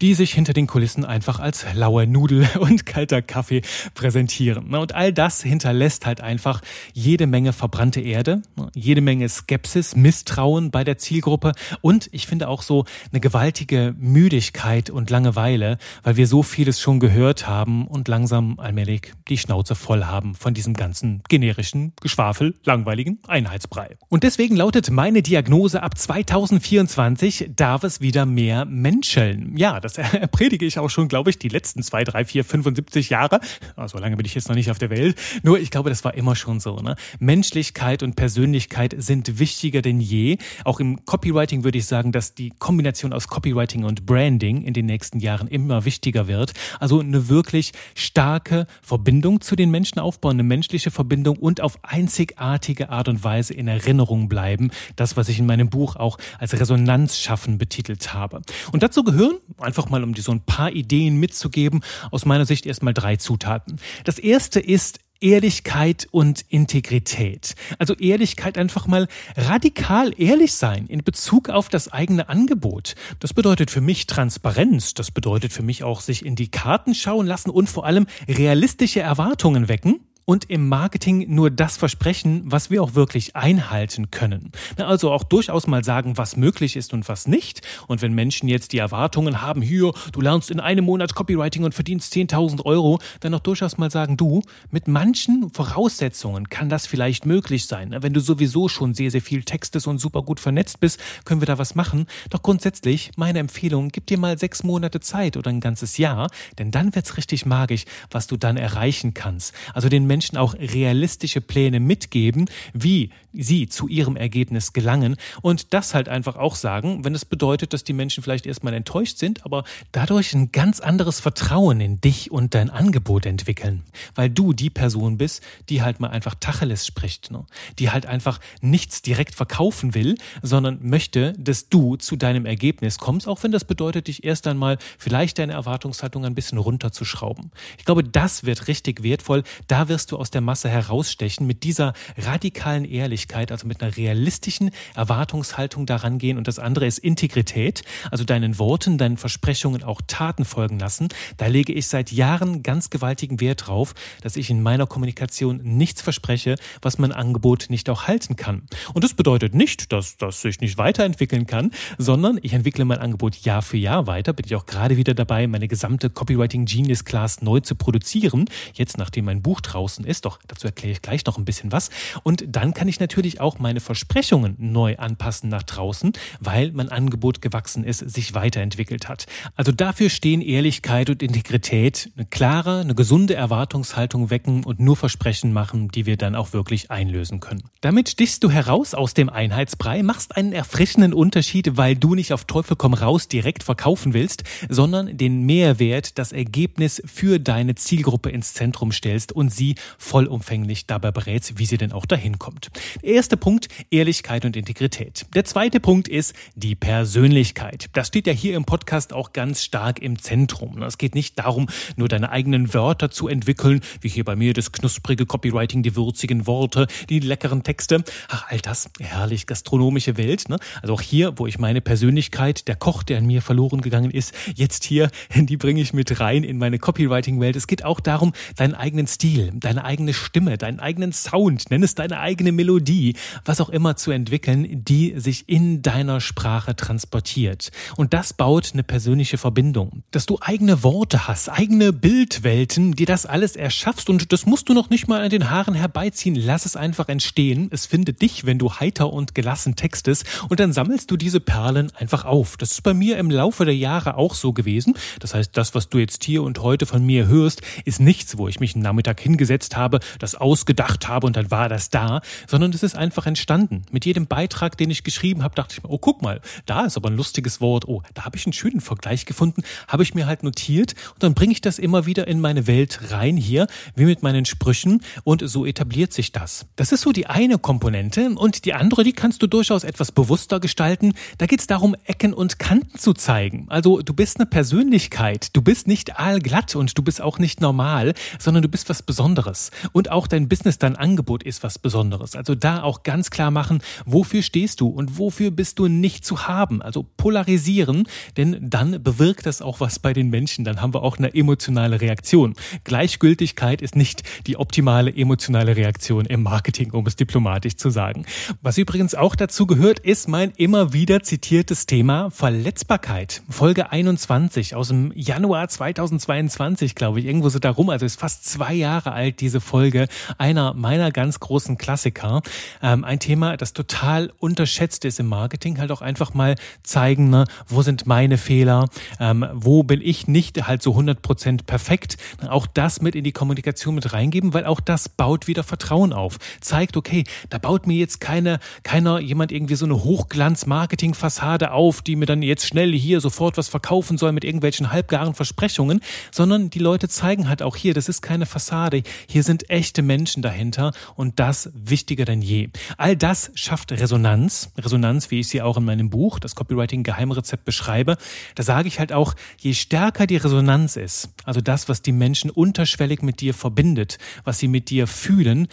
die 0.00 0.14
sich 0.14 0.32
hinter 0.32 0.52
den 0.52 0.68
Kulissen 0.68 1.04
einfach 1.04 1.40
als 1.40 1.66
laue 1.74 2.06
Nudel 2.06 2.48
und 2.60 2.86
kalter 2.86 3.22
Kaffee 3.22 3.62
präsentieren. 3.94 4.72
Und 4.72 4.94
all 4.94 5.12
das 5.12 5.42
hinterlässt 5.42 6.06
halt 6.06 6.20
einfach 6.20 6.60
jede 6.92 7.26
Menge 7.26 7.52
verbrannte 7.52 8.02
Erde, 8.02 8.42
jede 8.72 9.00
Menge 9.00 9.28
Skepsis, 9.28 9.96
Misstrauen 9.96 10.70
bei 10.70 10.84
der 10.84 10.96
Zielgruppe 10.96 11.54
und 11.80 12.08
ich 12.12 12.28
finde 12.28 12.46
auch 12.46 12.62
so 12.62 12.84
eine 13.10 13.18
gewaltige 13.18 13.95
Müdigkeit 13.98 14.90
und 14.90 15.10
Langeweile, 15.10 15.78
weil 16.02 16.16
wir 16.16 16.26
so 16.26 16.42
vieles 16.42 16.80
schon 16.80 17.00
gehört 17.00 17.46
haben 17.48 17.86
und 17.86 18.08
langsam 18.08 18.58
allmählich 18.58 19.12
die 19.28 19.38
Schnauze 19.38 19.74
voll 19.74 20.04
haben 20.04 20.34
von 20.34 20.54
diesem 20.54 20.74
ganzen 20.74 21.22
generischen, 21.28 21.92
Geschwafel, 22.00 22.54
langweiligen 22.64 23.18
Einheitsbrei. 23.26 23.96
Und 24.08 24.22
deswegen 24.22 24.56
lautet 24.56 24.90
meine 24.90 25.22
Diagnose 25.22 25.82
ab 25.82 25.96
2024 25.96 27.50
darf 27.56 27.84
es 27.84 28.00
wieder 28.00 28.26
mehr 28.26 28.64
menscheln. 28.64 29.56
Ja, 29.56 29.80
das 29.80 29.94
predige 30.32 30.66
ich 30.66 30.78
auch 30.78 30.90
schon, 30.90 31.08
glaube 31.08 31.30
ich, 31.30 31.38
die 31.38 31.48
letzten 31.48 31.82
zwei, 31.82 32.04
drei, 32.04 32.24
vier, 32.24 32.44
75 32.44 33.10
Jahre. 33.10 33.40
Ah, 33.76 33.88
so 33.88 33.98
lange 33.98 34.16
bin 34.16 34.26
ich 34.26 34.34
jetzt 34.34 34.48
noch 34.48 34.54
nicht 34.54 34.70
auf 34.70 34.78
der 34.78 34.90
Welt. 34.90 35.16
Nur 35.42 35.58
ich 35.58 35.70
glaube, 35.70 35.90
das 35.90 36.04
war 36.04 36.14
immer 36.14 36.36
schon 36.36 36.60
so. 36.60 36.76
Ne? 36.76 36.96
Menschlichkeit 37.18 38.02
und 38.02 38.16
Persönlichkeit 38.16 38.94
sind 38.98 39.38
wichtiger 39.38 39.82
denn 39.82 40.00
je. 40.00 40.38
Auch 40.64 40.80
im 40.80 41.04
Copywriting 41.04 41.64
würde 41.64 41.78
ich 41.78 41.86
sagen, 41.86 42.12
dass 42.12 42.34
die 42.34 42.52
Kombination 42.58 43.12
aus 43.12 43.28
Copywriting 43.28 43.84
und 43.86 44.06
Branding 44.06 44.62
in 44.62 44.74
den 44.74 44.86
nächsten 44.86 45.20
Jahren 45.20 45.48
immer 45.48 45.84
wichtiger 45.84 46.28
wird. 46.28 46.52
Also 46.80 47.00
eine 47.00 47.28
wirklich 47.28 47.72
starke 47.94 48.66
Verbindung 48.82 49.40
zu 49.40 49.56
den 49.56 49.70
Menschen 49.70 49.98
aufbauen, 49.98 50.36
eine 50.36 50.42
menschliche 50.42 50.90
Verbindung 50.90 51.36
und 51.38 51.60
auf 51.60 51.78
einzigartige 51.82 52.90
Art 52.90 53.08
und 53.08 53.24
Weise 53.24 53.54
in 53.54 53.68
Erinnerung 53.68 54.28
bleiben. 54.28 54.70
Das, 54.96 55.16
was 55.16 55.28
ich 55.28 55.38
in 55.38 55.46
meinem 55.46 55.68
Buch 55.68 55.96
auch 55.96 56.18
als 56.38 56.58
Resonanz 56.58 57.18
schaffen 57.18 57.58
betitelt 57.58 58.12
habe. 58.12 58.42
Und 58.72 58.82
dazu 58.82 59.04
gehören, 59.04 59.36
einfach 59.58 59.88
mal 59.88 60.02
um 60.02 60.14
dir 60.14 60.22
so 60.22 60.32
ein 60.32 60.40
paar 60.40 60.72
Ideen 60.72 61.16
mitzugeben, 61.18 61.80
aus 62.10 62.24
meiner 62.24 62.46
Sicht 62.46 62.66
erstmal 62.66 62.94
drei 62.94 63.16
Zutaten. 63.16 63.76
Das 64.04 64.18
erste 64.18 64.60
ist 64.60 65.00
Ehrlichkeit 65.20 66.08
und 66.10 66.44
Integrität. 66.48 67.54
Also 67.78 67.94
Ehrlichkeit 67.94 68.58
einfach 68.58 68.86
mal 68.86 69.08
radikal 69.36 70.12
ehrlich 70.16 70.54
sein 70.54 70.86
in 70.86 71.02
Bezug 71.02 71.48
auf 71.48 71.68
das 71.68 71.92
eigene 71.92 72.28
Angebot. 72.28 72.94
Das 73.20 73.34
bedeutet 73.34 73.70
für 73.70 73.80
mich 73.80 74.06
Transparenz, 74.06 74.94
das 74.94 75.10
bedeutet 75.10 75.52
für 75.52 75.62
mich 75.62 75.84
auch 75.84 76.00
sich 76.00 76.24
in 76.24 76.36
die 76.36 76.50
Karten 76.50 76.94
schauen 76.94 77.26
lassen 77.26 77.50
und 77.50 77.68
vor 77.68 77.86
allem 77.86 78.06
realistische 78.28 79.00
Erwartungen 79.00 79.68
wecken 79.68 80.00
und 80.26 80.50
im 80.50 80.68
Marketing 80.68 81.32
nur 81.32 81.50
das 81.50 81.76
versprechen, 81.76 82.42
was 82.44 82.68
wir 82.68 82.82
auch 82.82 82.94
wirklich 82.94 83.36
einhalten 83.36 84.10
können. 84.10 84.50
Also 84.76 85.12
auch 85.12 85.22
durchaus 85.22 85.68
mal 85.68 85.84
sagen, 85.84 86.18
was 86.18 86.36
möglich 86.36 86.76
ist 86.76 86.92
und 86.92 87.08
was 87.08 87.28
nicht. 87.28 87.62
Und 87.86 88.02
wenn 88.02 88.12
Menschen 88.12 88.48
jetzt 88.48 88.72
die 88.72 88.78
Erwartungen 88.78 89.40
haben, 89.40 89.62
hier, 89.62 89.92
du 90.12 90.20
lernst 90.20 90.50
in 90.50 90.58
einem 90.58 90.84
Monat 90.84 91.14
Copywriting 91.14 91.62
und 91.62 91.74
verdienst 91.74 92.12
10.000 92.12 92.64
Euro, 92.64 92.98
dann 93.20 93.34
auch 93.34 93.40
durchaus 93.40 93.78
mal 93.78 93.90
sagen, 93.90 94.16
du, 94.16 94.42
mit 94.70 94.88
manchen 94.88 95.50
Voraussetzungen 95.54 96.48
kann 96.48 96.68
das 96.68 96.88
vielleicht 96.88 97.24
möglich 97.24 97.66
sein. 97.66 97.94
Wenn 98.00 98.12
du 98.12 98.20
sowieso 98.20 98.68
schon 98.68 98.94
sehr, 98.94 99.12
sehr 99.12 99.22
viel 99.22 99.44
textest 99.44 99.86
und 99.86 99.98
super 99.98 100.22
gut 100.22 100.40
vernetzt 100.40 100.80
bist, 100.80 101.00
können 101.24 101.40
wir 101.40 101.46
da 101.46 101.58
was 101.58 101.76
machen. 101.76 102.06
Doch 102.30 102.42
grundsätzlich, 102.42 103.12
meine 103.16 103.38
Empfehlung, 103.38 103.90
gib 103.90 104.06
dir 104.06 104.18
mal 104.18 104.38
sechs 104.38 104.64
Monate 104.64 104.98
Zeit 104.98 105.36
oder 105.36 105.50
ein 105.50 105.60
ganzes 105.60 105.98
Jahr, 105.98 106.28
denn 106.58 106.72
dann 106.72 106.96
wird's 106.96 107.16
richtig 107.16 107.46
magisch, 107.46 107.84
was 108.10 108.26
du 108.26 108.36
dann 108.36 108.56
erreichen 108.56 109.14
kannst. 109.14 109.54
Also 109.72 109.88
den 109.88 110.04
Menschen 110.06 110.15
auch 110.36 110.54
realistische 110.54 111.40
Pläne 111.40 111.80
mitgeben, 111.80 112.46
wie 112.72 113.10
sie 113.32 113.68
zu 113.68 113.88
ihrem 113.88 114.16
Ergebnis 114.16 114.72
gelangen 114.72 115.16
und 115.42 115.74
das 115.74 115.94
halt 115.94 116.08
einfach 116.08 116.36
auch 116.36 116.56
sagen, 116.56 117.04
wenn 117.04 117.14
es 117.14 117.24
bedeutet, 117.24 117.72
dass 117.72 117.84
die 117.84 117.92
Menschen 117.92 118.22
vielleicht 118.22 118.46
erstmal 118.46 118.74
enttäuscht 118.74 119.18
sind, 119.18 119.44
aber 119.44 119.64
dadurch 119.92 120.32
ein 120.34 120.52
ganz 120.52 120.80
anderes 120.80 121.20
Vertrauen 121.20 121.80
in 121.80 122.00
dich 122.00 122.30
und 122.30 122.54
dein 122.54 122.70
Angebot 122.70 123.26
entwickeln, 123.26 123.82
weil 124.14 124.30
du 124.30 124.52
die 124.52 124.70
Person 124.70 125.18
bist, 125.18 125.42
die 125.68 125.82
halt 125.82 126.00
mal 126.00 126.08
einfach 126.08 126.34
Tacheles 126.34 126.86
spricht, 126.86 127.30
ne? 127.30 127.44
die 127.78 127.90
halt 127.90 128.06
einfach 128.06 128.40
nichts 128.60 129.02
direkt 129.02 129.34
verkaufen 129.34 129.94
will, 129.94 130.16
sondern 130.42 130.78
möchte, 130.82 131.34
dass 131.38 131.68
du 131.68 131.96
zu 131.96 132.16
deinem 132.16 132.46
Ergebnis 132.46 132.98
kommst, 132.98 133.28
auch 133.28 133.42
wenn 133.42 133.52
das 133.52 133.64
bedeutet, 133.64 134.08
dich 134.08 134.24
erst 134.24 134.46
einmal 134.46 134.78
vielleicht 134.98 135.38
deine 135.38 135.52
Erwartungshaltung 135.52 136.24
ein 136.24 136.34
bisschen 136.34 136.58
runterzuschrauben. 136.58 137.50
Ich 137.78 137.84
glaube, 137.84 138.04
das 138.04 138.44
wird 138.44 138.68
richtig 138.68 139.02
wertvoll. 139.02 139.42
Da 139.66 139.88
wirst 139.88 140.05
du 140.12 140.16
aus 140.16 140.30
der 140.30 140.40
Masse 140.40 140.68
herausstechen 140.68 141.46
mit 141.46 141.64
dieser 141.64 141.92
radikalen 142.16 142.84
Ehrlichkeit, 142.84 143.52
also 143.52 143.66
mit 143.66 143.82
einer 143.82 143.96
realistischen 143.96 144.70
Erwartungshaltung 144.94 145.86
daran 145.86 146.18
gehen. 146.18 146.38
Und 146.38 146.48
das 146.48 146.58
andere 146.58 146.86
ist 146.86 146.98
Integrität, 146.98 147.82
also 148.10 148.24
deinen 148.24 148.58
Worten, 148.58 148.98
deinen 148.98 149.16
Versprechungen 149.16 149.82
auch 149.82 150.00
Taten 150.06 150.44
folgen 150.44 150.78
lassen. 150.78 151.08
Da 151.36 151.46
lege 151.46 151.72
ich 151.72 151.88
seit 151.88 152.12
Jahren 152.12 152.62
ganz 152.62 152.90
gewaltigen 152.90 153.40
Wert 153.40 153.66
drauf, 153.66 153.94
dass 154.22 154.36
ich 154.36 154.50
in 154.50 154.62
meiner 154.62 154.86
Kommunikation 154.86 155.60
nichts 155.62 156.02
verspreche, 156.02 156.56
was 156.82 156.98
mein 156.98 157.12
Angebot 157.12 157.66
nicht 157.68 157.88
auch 157.88 158.06
halten 158.06 158.36
kann. 158.36 158.62
Und 158.94 159.04
das 159.04 159.14
bedeutet 159.14 159.54
nicht, 159.54 159.92
dass 159.92 160.16
das 160.16 160.40
sich 160.42 160.60
nicht 160.60 160.78
weiterentwickeln 160.78 161.46
kann, 161.46 161.70
sondern 161.98 162.38
ich 162.42 162.52
entwickle 162.52 162.84
mein 162.84 162.98
Angebot 162.98 163.36
Jahr 163.36 163.62
für 163.62 163.76
Jahr 163.76 164.06
weiter. 164.06 164.32
Bin 164.32 164.46
ich 164.46 164.54
auch 164.54 164.66
gerade 164.66 164.96
wieder 164.96 165.14
dabei, 165.14 165.46
meine 165.46 165.68
gesamte 165.68 166.10
Copywriting 166.10 166.64
Genius 166.64 167.04
Class 167.04 167.42
neu 167.42 167.60
zu 167.60 167.74
produzieren. 167.74 168.46
Jetzt, 168.74 168.98
nachdem 168.98 169.26
mein 169.26 169.42
Buch 169.42 169.60
draußen 169.60 169.95
ist, 170.04 170.24
doch 170.24 170.38
dazu 170.46 170.66
erkläre 170.66 170.92
ich 170.92 171.02
gleich 171.02 171.24
noch 171.24 171.38
ein 171.38 171.44
bisschen 171.44 171.72
was. 171.72 171.90
Und 172.22 172.44
dann 172.48 172.74
kann 172.74 172.88
ich 172.88 173.00
natürlich 173.00 173.40
auch 173.40 173.58
meine 173.58 173.80
Versprechungen 173.80 174.56
neu 174.58 174.96
anpassen 174.96 175.48
nach 175.48 175.62
draußen, 175.62 176.12
weil 176.40 176.72
mein 176.72 176.90
Angebot 176.90 177.42
gewachsen 177.42 177.84
ist, 177.84 177.98
sich 177.98 178.34
weiterentwickelt 178.34 179.08
hat. 179.08 179.26
Also 179.54 179.72
dafür 179.72 180.10
stehen 180.10 180.40
Ehrlichkeit 180.40 181.10
und 181.10 181.22
Integrität, 181.22 182.10
eine 182.16 182.26
klare, 182.26 182.80
eine 182.80 182.94
gesunde 182.94 183.34
Erwartungshaltung 183.34 184.30
wecken 184.30 184.64
und 184.64 184.80
nur 184.80 184.96
Versprechen 184.96 185.52
machen, 185.52 185.88
die 185.88 186.06
wir 186.06 186.16
dann 186.16 186.34
auch 186.34 186.52
wirklich 186.52 186.90
einlösen 186.90 187.40
können. 187.40 187.62
Damit 187.80 188.08
stichst 188.08 188.42
du 188.44 188.50
heraus 188.50 188.94
aus 188.94 189.14
dem 189.14 189.28
Einheitsbrei, 189.28 190.02
machst 190.02 190.36
einen 190.36 190.52
erfrischenden 190.52 191.12
Unterschied, 191.12 191.76
weil 191.76 191.96
du 191.96 192.14
nicht 192.14 192.32
auf 192.32 192.44
Teufel 192.44 192.76
komm 192.76 192.94
raus 192.94 193.28
direkt 193.28 193.62
verkaufen 193.62 194.14
willst, 194.14 194.44
sondern 194.68 195.16
den 195.16 195.42
Mehrwert, 195.42 196.18
das 196.18 196.32
Ergebnis 196.32 197.02
für 197.06 197.38
deine 197.38 197.74
Zielgruppe 197.74 198.30
ins 198.30 198.54
Zentrum 198.54 198.92
stellst 198.92 199.32
und 199.32 199.50
sie 199.50 199.74
vollumfänglich 199.98 200.86
dabei 200.86 201.10
berätst, 201.10 201.58
wie 201.58 201.66
sie 201.66 201.78
denn 201.78 201.92
auch 201.92 202.06
dahin 202.06 202.38
kommt. 202.38 202.68
Der 203.02 203.14
erste 203.14 203.36
Punkt, 203.36 203.68
Ehrlichkeit 203.90 204.44
und 204.44 204.56
Integrität. 204.56 205.26
Der 205.34 205.44
zweite 205.44 205.80
Punkt 205.80 206.08
ist 206.08 206.34
die 206.54 206.74
Persönlichkeit. 206.74 207.86
Das 207.92 208.08
steht 208.08 208.26
ja 208.26 208.32
hier 208.32 208.56
im 208.56 208.64
Podcast 208.64 209.12
auch 209.12 209.32
ganz 209.32 209.62
stark 209.62 210.00
im 210.00 210.18
Zentrum. 210.18 210.82
Es 210.82 210.98
geht 210.98 211.14
nicht 211.14 211.38
darum, 211.38 211.68
nur 211.96 212.08
deine 212.08 212.30
eigenen 212.30 212.74
Wörter 212.74 213.10
zu 213.10 213.28
entwickeln, 213.28 213.80
wie 214.00 214.08
hier 214.08 214.24
bei 214.24 214.36
mir 214.36 214.52
das 214.52 214.72
knusprige 214.72 215.26
Copywriting, 215.26 215.82
die 215.82 215.96
würzigen 215.96 216.46
Worte, 216.46 216.86
die 217.08 217.20
leckeren 217.20 217.62
Texte. 217.62 218.04
Ach, 218.28 218.46
all 218.48 218.60
das, 218.60 218.90
herrlich 219.00 219.46
gastronomische 219.46 220.16
Welt. 220.16 220.48
Ne? 220.48 220.58
Also 220.82 220.94
auch 220.94 221.00
hier, 221.00 221.38
wo 221.38 221.46
ich 221.46 221.58
meine 221.58 221.80
Persönlichkeit, 221.80 222.68
der 222.68 222.76
Koch, 222.76 223.02
der 223.02 223.18
an 223.18 223.26
mir 223.26 223.42
verloren 223.42 223.80
gegangen 223.80 224.10
ist, 224.10 224.34
jetzt 224.54 224.84
hier, 224.84 225.10
die 225.34 225.56
bringe 225.56 225.80
ich 225.80 225.92
mit 225.92 226.20
rein 226.20 226.44
in 226.44 226.58
meine 226.58 226.78
Copywriting-Welt. 226.78 227.56
Es 227.56 227.66
geht 227.66 227.84
auch 227.84 228.00
darum, 228.00 228.32
deinen 228.56 228.74
eigenen 228.74 229.06
Stil, 229.06 229.52
deine 229.66 229.84
eigene 229.84 230.14
Stimme, 230.14 230.58
deinen 230.58 230.78
eigenen 230.78 231.12
Sound, 231.12 231.70
nenn 231.70 231.82
es 231.82 231.96
deine 231.96 232.20
eigene 232.20 232.52
Melodie, 232.52 233.16
was 233.44 233.60
auch 233.60 233.68
immer 233.68 233.96
zu 233.96 234.12
entwickeln, 234.12 234.84
die 234.84 235.14
sich 235.16 235.48
in 235.48 235.82
deiner 235.82 236.20
Sprache 236.20 236.76
transportiert. 236.76 237.72
Und 237.96 238.14
das 238.14 238.32
baut 238.32 238.70
eine 238.72 238.84
persönliche 238.84 239.38
Verbindung. 239.38 240.04
Dass 240.12 240.24
du 240.24 240.38
eigene 240.40 240.84
Worte 240.84 241.26
hast, 241.26 241.48
eigene 241.48 241.92
Bildwelten, 241.92 242.92
die 242.92 243.06
das 243.06 243.26
alles 243.26 243.56
erschaffst 243.56 244.08
und 244.08 244.32
das 244.32 244.46
musst 244.46 244.68
du 244.68 244.72
noch 244.72 244.88
nicht 244.88 245.08
mal 245.08 245.20
an 245.20 245.30
den 245.30 245.50
Haaren 245.50 245.74
herbeiziehen. 245.74 246.36
Lass 246.36 246.64
es 246.64 246.76
einfach 246.76 247.08
entstehen. 247.08 247.66
Es 247.72 247.86
findet 247.86 248.22
dich, 248.22 248.46
wenn 248.46 248.60
du 248.60 248.72
heiter 248.72 249.12
und 249.12 249.34
gelassen 249.34 249.74
textest 249.74 250.24
und 250.48 250.60
dann 250.60 250.72
sammelst 250.72 251.10
du 251.10 251.16
diese 251.16 251.40
Perlen 251.40 251.90
einfach 251.96 252.24
auf. 252.24 252.56
Das 252.56 252.70
ist 252.70 252.82
bei 252.82 252.94
mir 252.94 253.18
im 253.18 253.32
Laufe 253.32 253.64
der 253.64 253.76
Jahre 253.76 254.16
auch 254.16 254.34
so 254.34 254.52
gewesen. 254.52 254.94
Das 255.18 255.34
heißt, 255.34 255.56
das, 255.56 255.74
was 255.74 255.88
du 255.88 255.98
jetzt 255.98 256.22
hier 256.22 256.44
und 256.44 256.60
heute 256.60 256.86
von 256.86 257.04
mir 257.04 257.26
hörst, 257.26 257.62
ist 257.84 257.98
nichts, 257.98 258.38
wo 258.38 258.46
ich 258.46 258.60
mich 258.60 258.76
einen 258.76 258.84
Nachmittag 258.84 259.20
hingesetzt 259.20 259.55
habe, 259.76 260.00
das 260.18 260.34
ausgedacht 260.34 261.08
habe 261.08 261.26
und 261.26 261.36
dann 261.36 261.50
war 261.50 261.68
das 261.68 261.90
da, 261.90 262.20
sondern 262.46 262.72
es 262.72 262.82
ist 262.82 262.96
einfach 262.96 263.26
entstanden. 263.26 263.82
Mit 263.90 264.04
jedem 264.04 264.26
Beitrag, 264.26 264.76
den 264.76 264.90
ich 264.90 265.04
geschrieben 265.04 265.42
habe, 265.42 265.54
dachte 265.54 265.74
ich 265.76 265.82
mir, 265.82 265.90
oh, 265.90 265.98
guck 265.98 266.22
mal, 266.22 266.40
da 266.66 266.84
ist 266.84 266.96
aber 266.96 267.10
ein 267.10 267.16
lustiges 267.16 267.60
Wort. 267.60 267.88
Oh, 267.88 268.02
da 268.14 268.24
habe 268.24 268.36
ich 268.36 268.46
einen 268.46 268.52
schönen 268.52 268.80
Vergleich 268.80 269.24
gefunden, 269.24 269.62
habe 269.88 270.02
ich 270.02 270.14
mir 270.14 270.26
halt 270.26 270.42
notiert 270.42 270.94
und 271.14 271.22
dann 271.22 271.34
bringe 271.34 271.52
ich 271.52 271.60
das 271.60 271.78
immer 271.78 272.06
wieder 272.06 272.28
in 272.28 272.40
meine 272.40 272.66
Welt 272.66 273.10
rein 273.10 273.36
hier, 273.36 273.66
wie 273.94 274.04
mit 274.04 274.22
meinen 274.22 274.44
Sprüchen 274.44 275.02
und 275.24 275.48
so 275.48 275.66
etabliert 275.66 276.12
sich 276.12 276.32
das. 276.32 276.66
Das 276.76 276.92
ist 276.92 277.02
so 277.02 277.12
die 277.12 277.26
eine 277.26 277.58
Komponente 277.58 278.30
und 278.30 278.64
die 278.64 278.74
andere, 278.74 279.04
die 279.04 279.12
kannst 279.12 279.42
du 279.42 279.46
durchaus 279.46 279.84
etwas 279.84 280.12
bewusster 280.12 280.60
gestalten. 280.60 281.14
Da 281.38 281.46
geht 281.46 281.60
es 281.60 281.66
darum, 281.66 281.96
Ecken 282.04 282.34
und 282.34 282.58
Kanten 282.58 282.98
zu 282.98 283.14
zeigen. 283.14 283.66
Also 283.68 284.00
du 284.00 284.12
bist 284.12 284.38
eine 284.38 284.46
Persönlichkeit, 284.46 285.48
du 285.54 285.62
bist 285.62 285.86
nicht 285.86 286.18
allglatt 286.18 286.76
und 286.76 286.96
du 286.96 287.02
bist 287.02 287.20
auch 287.20 287.38
nicht 287.38 287.60
normal, 287.60 288.14
sondern 288.38 288.62
du 288.62 288.68
bist 288.68 288.88
was 288.88 289.02
Besonderes. 289.02 289.45
Und 289.92 290.10
auch 290.10 290.26
dein 290.26 290.48
Business, 290.48 290.78
dein 290.78 290.96
Angebot 290.96 291.42
ist 291.42 291.62
was 291.62 291.78
Besonderes. 291.78 292.36
Also 292.36 292.54
da 292.54 292.82
auch 292.82 293.02
ganz 293.02 293.30
klar 293.30 293.50
machen, 293.50 293.82
wofür 294.04 294.42
stehst 294.42 294.80
du 294.80 294.88
und 294.88 295.18
wofür 295.18 295.50
bist 295.50 295.78
du 295.78 295.88
nicht 295.88 296.24
zu 296.24 296.48
haben. 296.48 296.82
Also 296.82 297.06
polarisieren, 297.16 298.08
denn 298.36 298.58
dann 298.60 299.02
bewirkt 299.02 299.46
das 299.46 299.62
auch 299.62 299.80
was 299.80 299.98
bei 299.98 300.12
den 300.12 300.30
Menschen. 300.30 300.64
Dann 300.64 300.80
haben 300.80 300.94
wir 300.94 301.02
auch 301.02 301.18
eine 301.18 301.34
emotionale 301.34 302.00
Reaktion. 302.00 302.54
Gleichgültigkeit 302.84 303.82
ist 303.82 303.96
nicht 303.96 304.22
die 304.46 304.56
optimale 304.56 305.14
emotionale 305.14 305.76
Reaktion 305.76 306.26
im 306.26 306.42
Marketing, 306.42 306.92
um 306.92 307.06
es 307.06 307.16
diplomatisch 307.16 307.76
zu 307.76 307.90
sagen. 307.90 308.26
Was 308.62 308.78
übrigens 308.78 309.14
auch 309.14 309.34
dazu 309.34 309.66
gehört, 309.66 309.98
ist 310.00 310.28
mein 310.28 310.52
immer 310.56 310.92
wieder 310.92 311.22
zitiertes 311.22 311.86
Thema 311.86 312.30
Verletzbarkeit. 312.30 313.42
Folge 313.48 313.90
21 313.90 314.74
aus 314.74 314.88
dem 314.88 315.12
Januar 315.14 315.68
2022, 315.68 316.94
glaube 316.94 317.20
ich, 317.20 317.26
irgendwo 317.26 317.48
so 317.48 317.58
darum. 317.58 317.90
Also 317.90 318.06
ist 318.06 318.20
fast 318.20 318.44
zwei 318.44 318.74
Jahre 318.74 319.12
alt, 319.12 319.35
diese 319.40 319.60
Folge. 319.60 320.08
Einer 320.38 320.74
meiner 320.74 321.10
ganz 321.12 321.40
großen 321.40 321.78
Klassiker. 321.78 322.42
Ähm, 322.82 323.04
ein 323.04 323.18
Thema, 323.18 323.56
das 323.56 323.72
total 323.72 324.32
unterschätzt 324.38 325.04
ist 325.04 325.20
im 325.20 325.26
Marketing. 325.26 325.78
Halt 325.78 325.90
auch 325.90 326.02
einfach 326.02 326.34
mal 326.34 326.56
zeigen, 326.82 327.30
ne, 327.30 327.44
wo 327.68 327.82
sind 327.82 328.06
meine 328.06 328.38
Fehler, 328.38 328.88
ähm, 329.20 329.46
wo 329.52 329.82
bin 329.82 330.00
ich 330.00 330.28
nicht 330.28 330.66
halt 330.66 330.82
so 330.82 330.92
100% 330.92 331.64
perfekt. 331.64 332.16
Auch 332.48 332.66
das 332.66 333.00
mit 333.00 333.14
in 333.14 333.24
die 333.24 333.32
Kommunikation 333.32 333.94
mit 333.94 334.12
reingeben, 334.12 334.54
weil 334.54 334.64
auch 334.66 334.80
das 334.80 335.08
baut 335.08 335.46
wieder 335.46 335.62
Vertrauen 335.62 336.12
auf. 336.12 336.38
Zeigt, 336.60 336.96
okay, 336.96 337.24
da 337.50 337.58
baut 337.58 337.86
mir 337.86 337.96
jetzt 337.96 338.20
keine, 338.20 338.58
keiner, 338.82 339.20
jemand 339.20 339.52
irgendwie 339.52 339.74
so 339.74 339.84
eine 339.84 340.02
Hochglanz-Marketing-Fassade 340.04 341.72
auf, 341.72 342.02
die 342.02 342.16
mir 342.16 342.26
dann 342.26 342.42
jetzt 342.42 342.66
schnell 342.66 342.92
hier 342.92 343.20
sofort 343.20 343.56
was 343.56 343.68
verkaufen 343.68 344.18
soll 344.18 344.32
mit 344.32 344.44
irgendwelchen 344.44 344.92
halbgaren 344.92 345.34
Versprechungen, 345.34 346.00
sondern 346.30 346.70
die 346.70 346.78
Leute 346.78 347.08
zeigen 347.08 347.48
halt 347.48 347.62
auch 347.62 347.76
hier, 347.76 347.94
das 347.94 348.08
ist 348.08 348.22
keine 348.22 348.46
Fassade. 348.46 349.02
Hier 349.28 349.42
sind 349.42 349.70
echte 349.70 350.02
Menschen 350.02 350.42
dahinter 350.42 350.92
und 351.14 351.38
das 351.38 351.70
wichtiger 351.74 352.24
denn 352.24 352.42
je. 352.42 352.68
All 352.96 353.16
das 353.16 353.50
schafft 353.54 353.92
Resonanz. 353.92 354.70
Resonanz, 354.78 355.30
wie 355.30 355.40
ich 355.40 355.48
sie 355.48 355.62
auch 355.62 355.76
in 355.76 355.84
meinem 355.84 356.10
Buch, 356.10 356.38
das 356.38 356.54
Copywriting 356.54 357.02
Geheimrezept 357.02 357.64
beschreibe. 357.64 358.16
Da 358.54 358.62
sage 358.62 358.88
ich 358.88 358.98
halt 358.98 359.12
auch, 359.12 359.34
je 359.58 359.74
stärker 359.74 360.26
die 360.26 360.36
Resonanz 360.36 360.96
ist, 360.96 361.30
also 361.44 361.60
das, 361.60 361.88
was 361.88 362.02
die 362.02 362.12
Menschen 362.12 362.50
unterschwellig 362.50 363.22
mit 363.22 363.40
dir 363.40 363.54
verbindet, 363.54 364.18
was 364.44 364.58
sie 364.58 364.68
mit 364.68 364.90
dir 364.90 365.06
fühlen, 365.06 365.68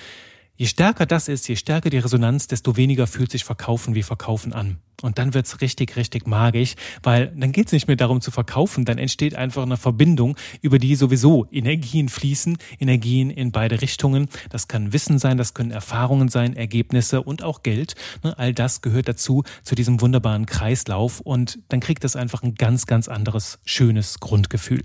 Je 0.55 0.67
stärker 0.67 1.05
das 1.07 1.27
ist, 1.27 1.47
je 1.47 1.55
stärker 1.55 1.89
die 1.89 1.97
Resonanz, 1.97 2.47
desto 2.47 2.77
weniger 2.77 3.07
fühlt 3.07 3.31
sich 3.31 3.43
Verkaufen 3.43 3.95
wie 3.95 4.03
Verkaufen 4.03 4.53
an. 4.53 4.77
Und 5.03 5.17
dann 5.17 5.33
wird's 5.33 5.59
richtig, 5.59 5.97
richtig 5.97 6.27
magisch, 6.27 6.75
weil 7.03 7.27
dann 7.35 7.51
geht's 7.51 7.73
nicht 7.73 7.87
mehr 7.87 7.97
darum 7.97 8.21
zu 8.21 8.31
verkaufen, 8.31 8.85
dann 8.85 8.97
entsteht 8.97 9.35
einfach 9.35 9.63
eine 9.63 9.75
Verbindung, 9.75 10.37
über 10.61 10.79
die 10.79 10.95
sowieso 10.95 11.45
Energien 11.51 12.07
fließen, 12.07 12.57
Energien 12.79 13.29
in 13.29 13.51
beide 13.51 13.81
Richtungen. 13.81 14.29
Das 14.49 14.69
kann 14.69 14.93
Wissen 14.93 15.19
sein, 15.19 15.35
das 15.37 15.53
können 15.53 15.71
Erfahrungen 15.71 16.29
sein, 16.29 16.55
Ergebnisse 16.55 17.21
und 17.21 17.43
auch 17.43 17.63
Geld. 17.63 17.95
Ne, 18.23 18.37
all 18.39 18.53
das 18.53 18.79
gehört 18.79 19.09
dazu, 19.09 19.43
zu 19.63 19.75
diesem 19.75 19.99
wunderbaren 19.99 20.45
Kreislauf 20.45 21.19
und 21.19 21.59
dann 21.67 21.81
kriegt 21.81 22.05
das 22.05 22.15
einfach 22.15 22.41
ein 22.41 22.55
ganz, 22.55 22.85
ganz 22.85 23.09
anderes, 23.09 23.59
schönes 23.65 24.21
Grundgefühl. 24.21 24.83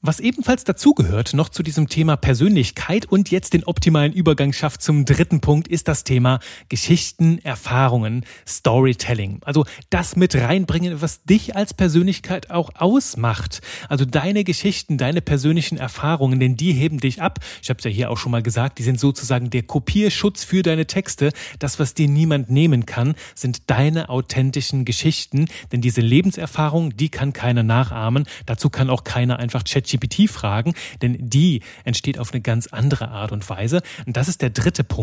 Was 0.00 0.20
ebenfalls 0.20 0.62
dazu 0.62 0.94
gehört, 0.94 1.34
noch 1.34 1.48
zu 1.48 1.64
diesem 1.64 1.88
Thema 1.88 2.16
Persönlichkeit 2.16 3.06
und 3.06 3.32
jetzt 3.32 3.52
den 3.52 3.64
optimalen 3.64 4.12
Übergang 4.12 4.52
schafft 4.52 4.80
zum 4.80 5.05
dritten 5.06 5.40
Punkt, 5.40 5.68
ist 5.68 5.88
das 5.88 6.04
Thema 6.04 6.40
Geschichten, 6.68 7.38
Erfahrungen, 7.38 8.26
Storytelling. 8.46 9.40
Also 9.44 9.64
das 9.88 10.16
mit 10.16 10.34
reinbringen, 10.34 11.00
was 11.00 11.24
dich 11.24 11.56
als 11.56 11.72
Persönlichkeit 11.72 12.50
auch 12.50 12.70
ausmacht. 12.74 13.62
Also 13.88 14.04
deine 14.04 14.44
Geschichten, 14.44 14.98
deine 14.98 15.22
persönlichen 15.22 15.78
Erfahrungen, 15.78 16.38
denn 16.38 16.56
die 16.56 16.72
heben 16.72 16.98
dich 17.00 17.22
ab. 17.22 17.38
Ich 17.62 17.70
habe 17.70 17.78
es 17.78 17.84
ja 17.84 17.90
hier 17.90 18.10
auch 18.10 18.18
schon 18.18 18.32
mal 18.32 18.42
gesagt, 18.42 18.78
die 18.78 18.82
sind 18.82 19.00
sozusagen 19.00 19.48
der 19.50 19.62
Kopierschutz 19.62 20.44
für 20.44 20.62
deine 20.62 20.86
Texte. 20.86 21.32
Das, 21.58 21.78
was 21.78 21.94
dir 21.94 22.08
niemand 22.08 22.50
nehmen 22.50 22.84
kann, 22.84 23.14
sind 23.34 23.70
deine 23.70 24.08
authentischen 24.08 24.84
Geschichten, 24.84 25.46
denn 25.72 25.80
diese 25.80 26.00
Lebenserfahrung, 26.00 26.96
die 26.96 27.08
kann 27.08 27.32
keiner 27.32 27.62
nachahmen. 27.62 28.26
Dazu 28.44 28.68
kann 28.68 28.90
auch 28.90 29.04
keiner 29.04 29.38
einfach 29.38 29.64
ChatGPT 29.64 30.28
fragen, 30.28 30.74
denn 31.02 31.16
die 31.18 31.62
entsteht 31.84 32.18
auf 32.18 32.32
eine 32.32 32.40
ganz 32.40 32.66
andere 32.66 33.08
Art 33.08 33.32
und 33.32 33.48
Weise. 33.48 33.82
Und 34.04 34.16
das 34.16 34.28
ist 34.28 34.42
der 34.42 34.50
dritte 34.50 34.84
Punkt. 34.84 34.95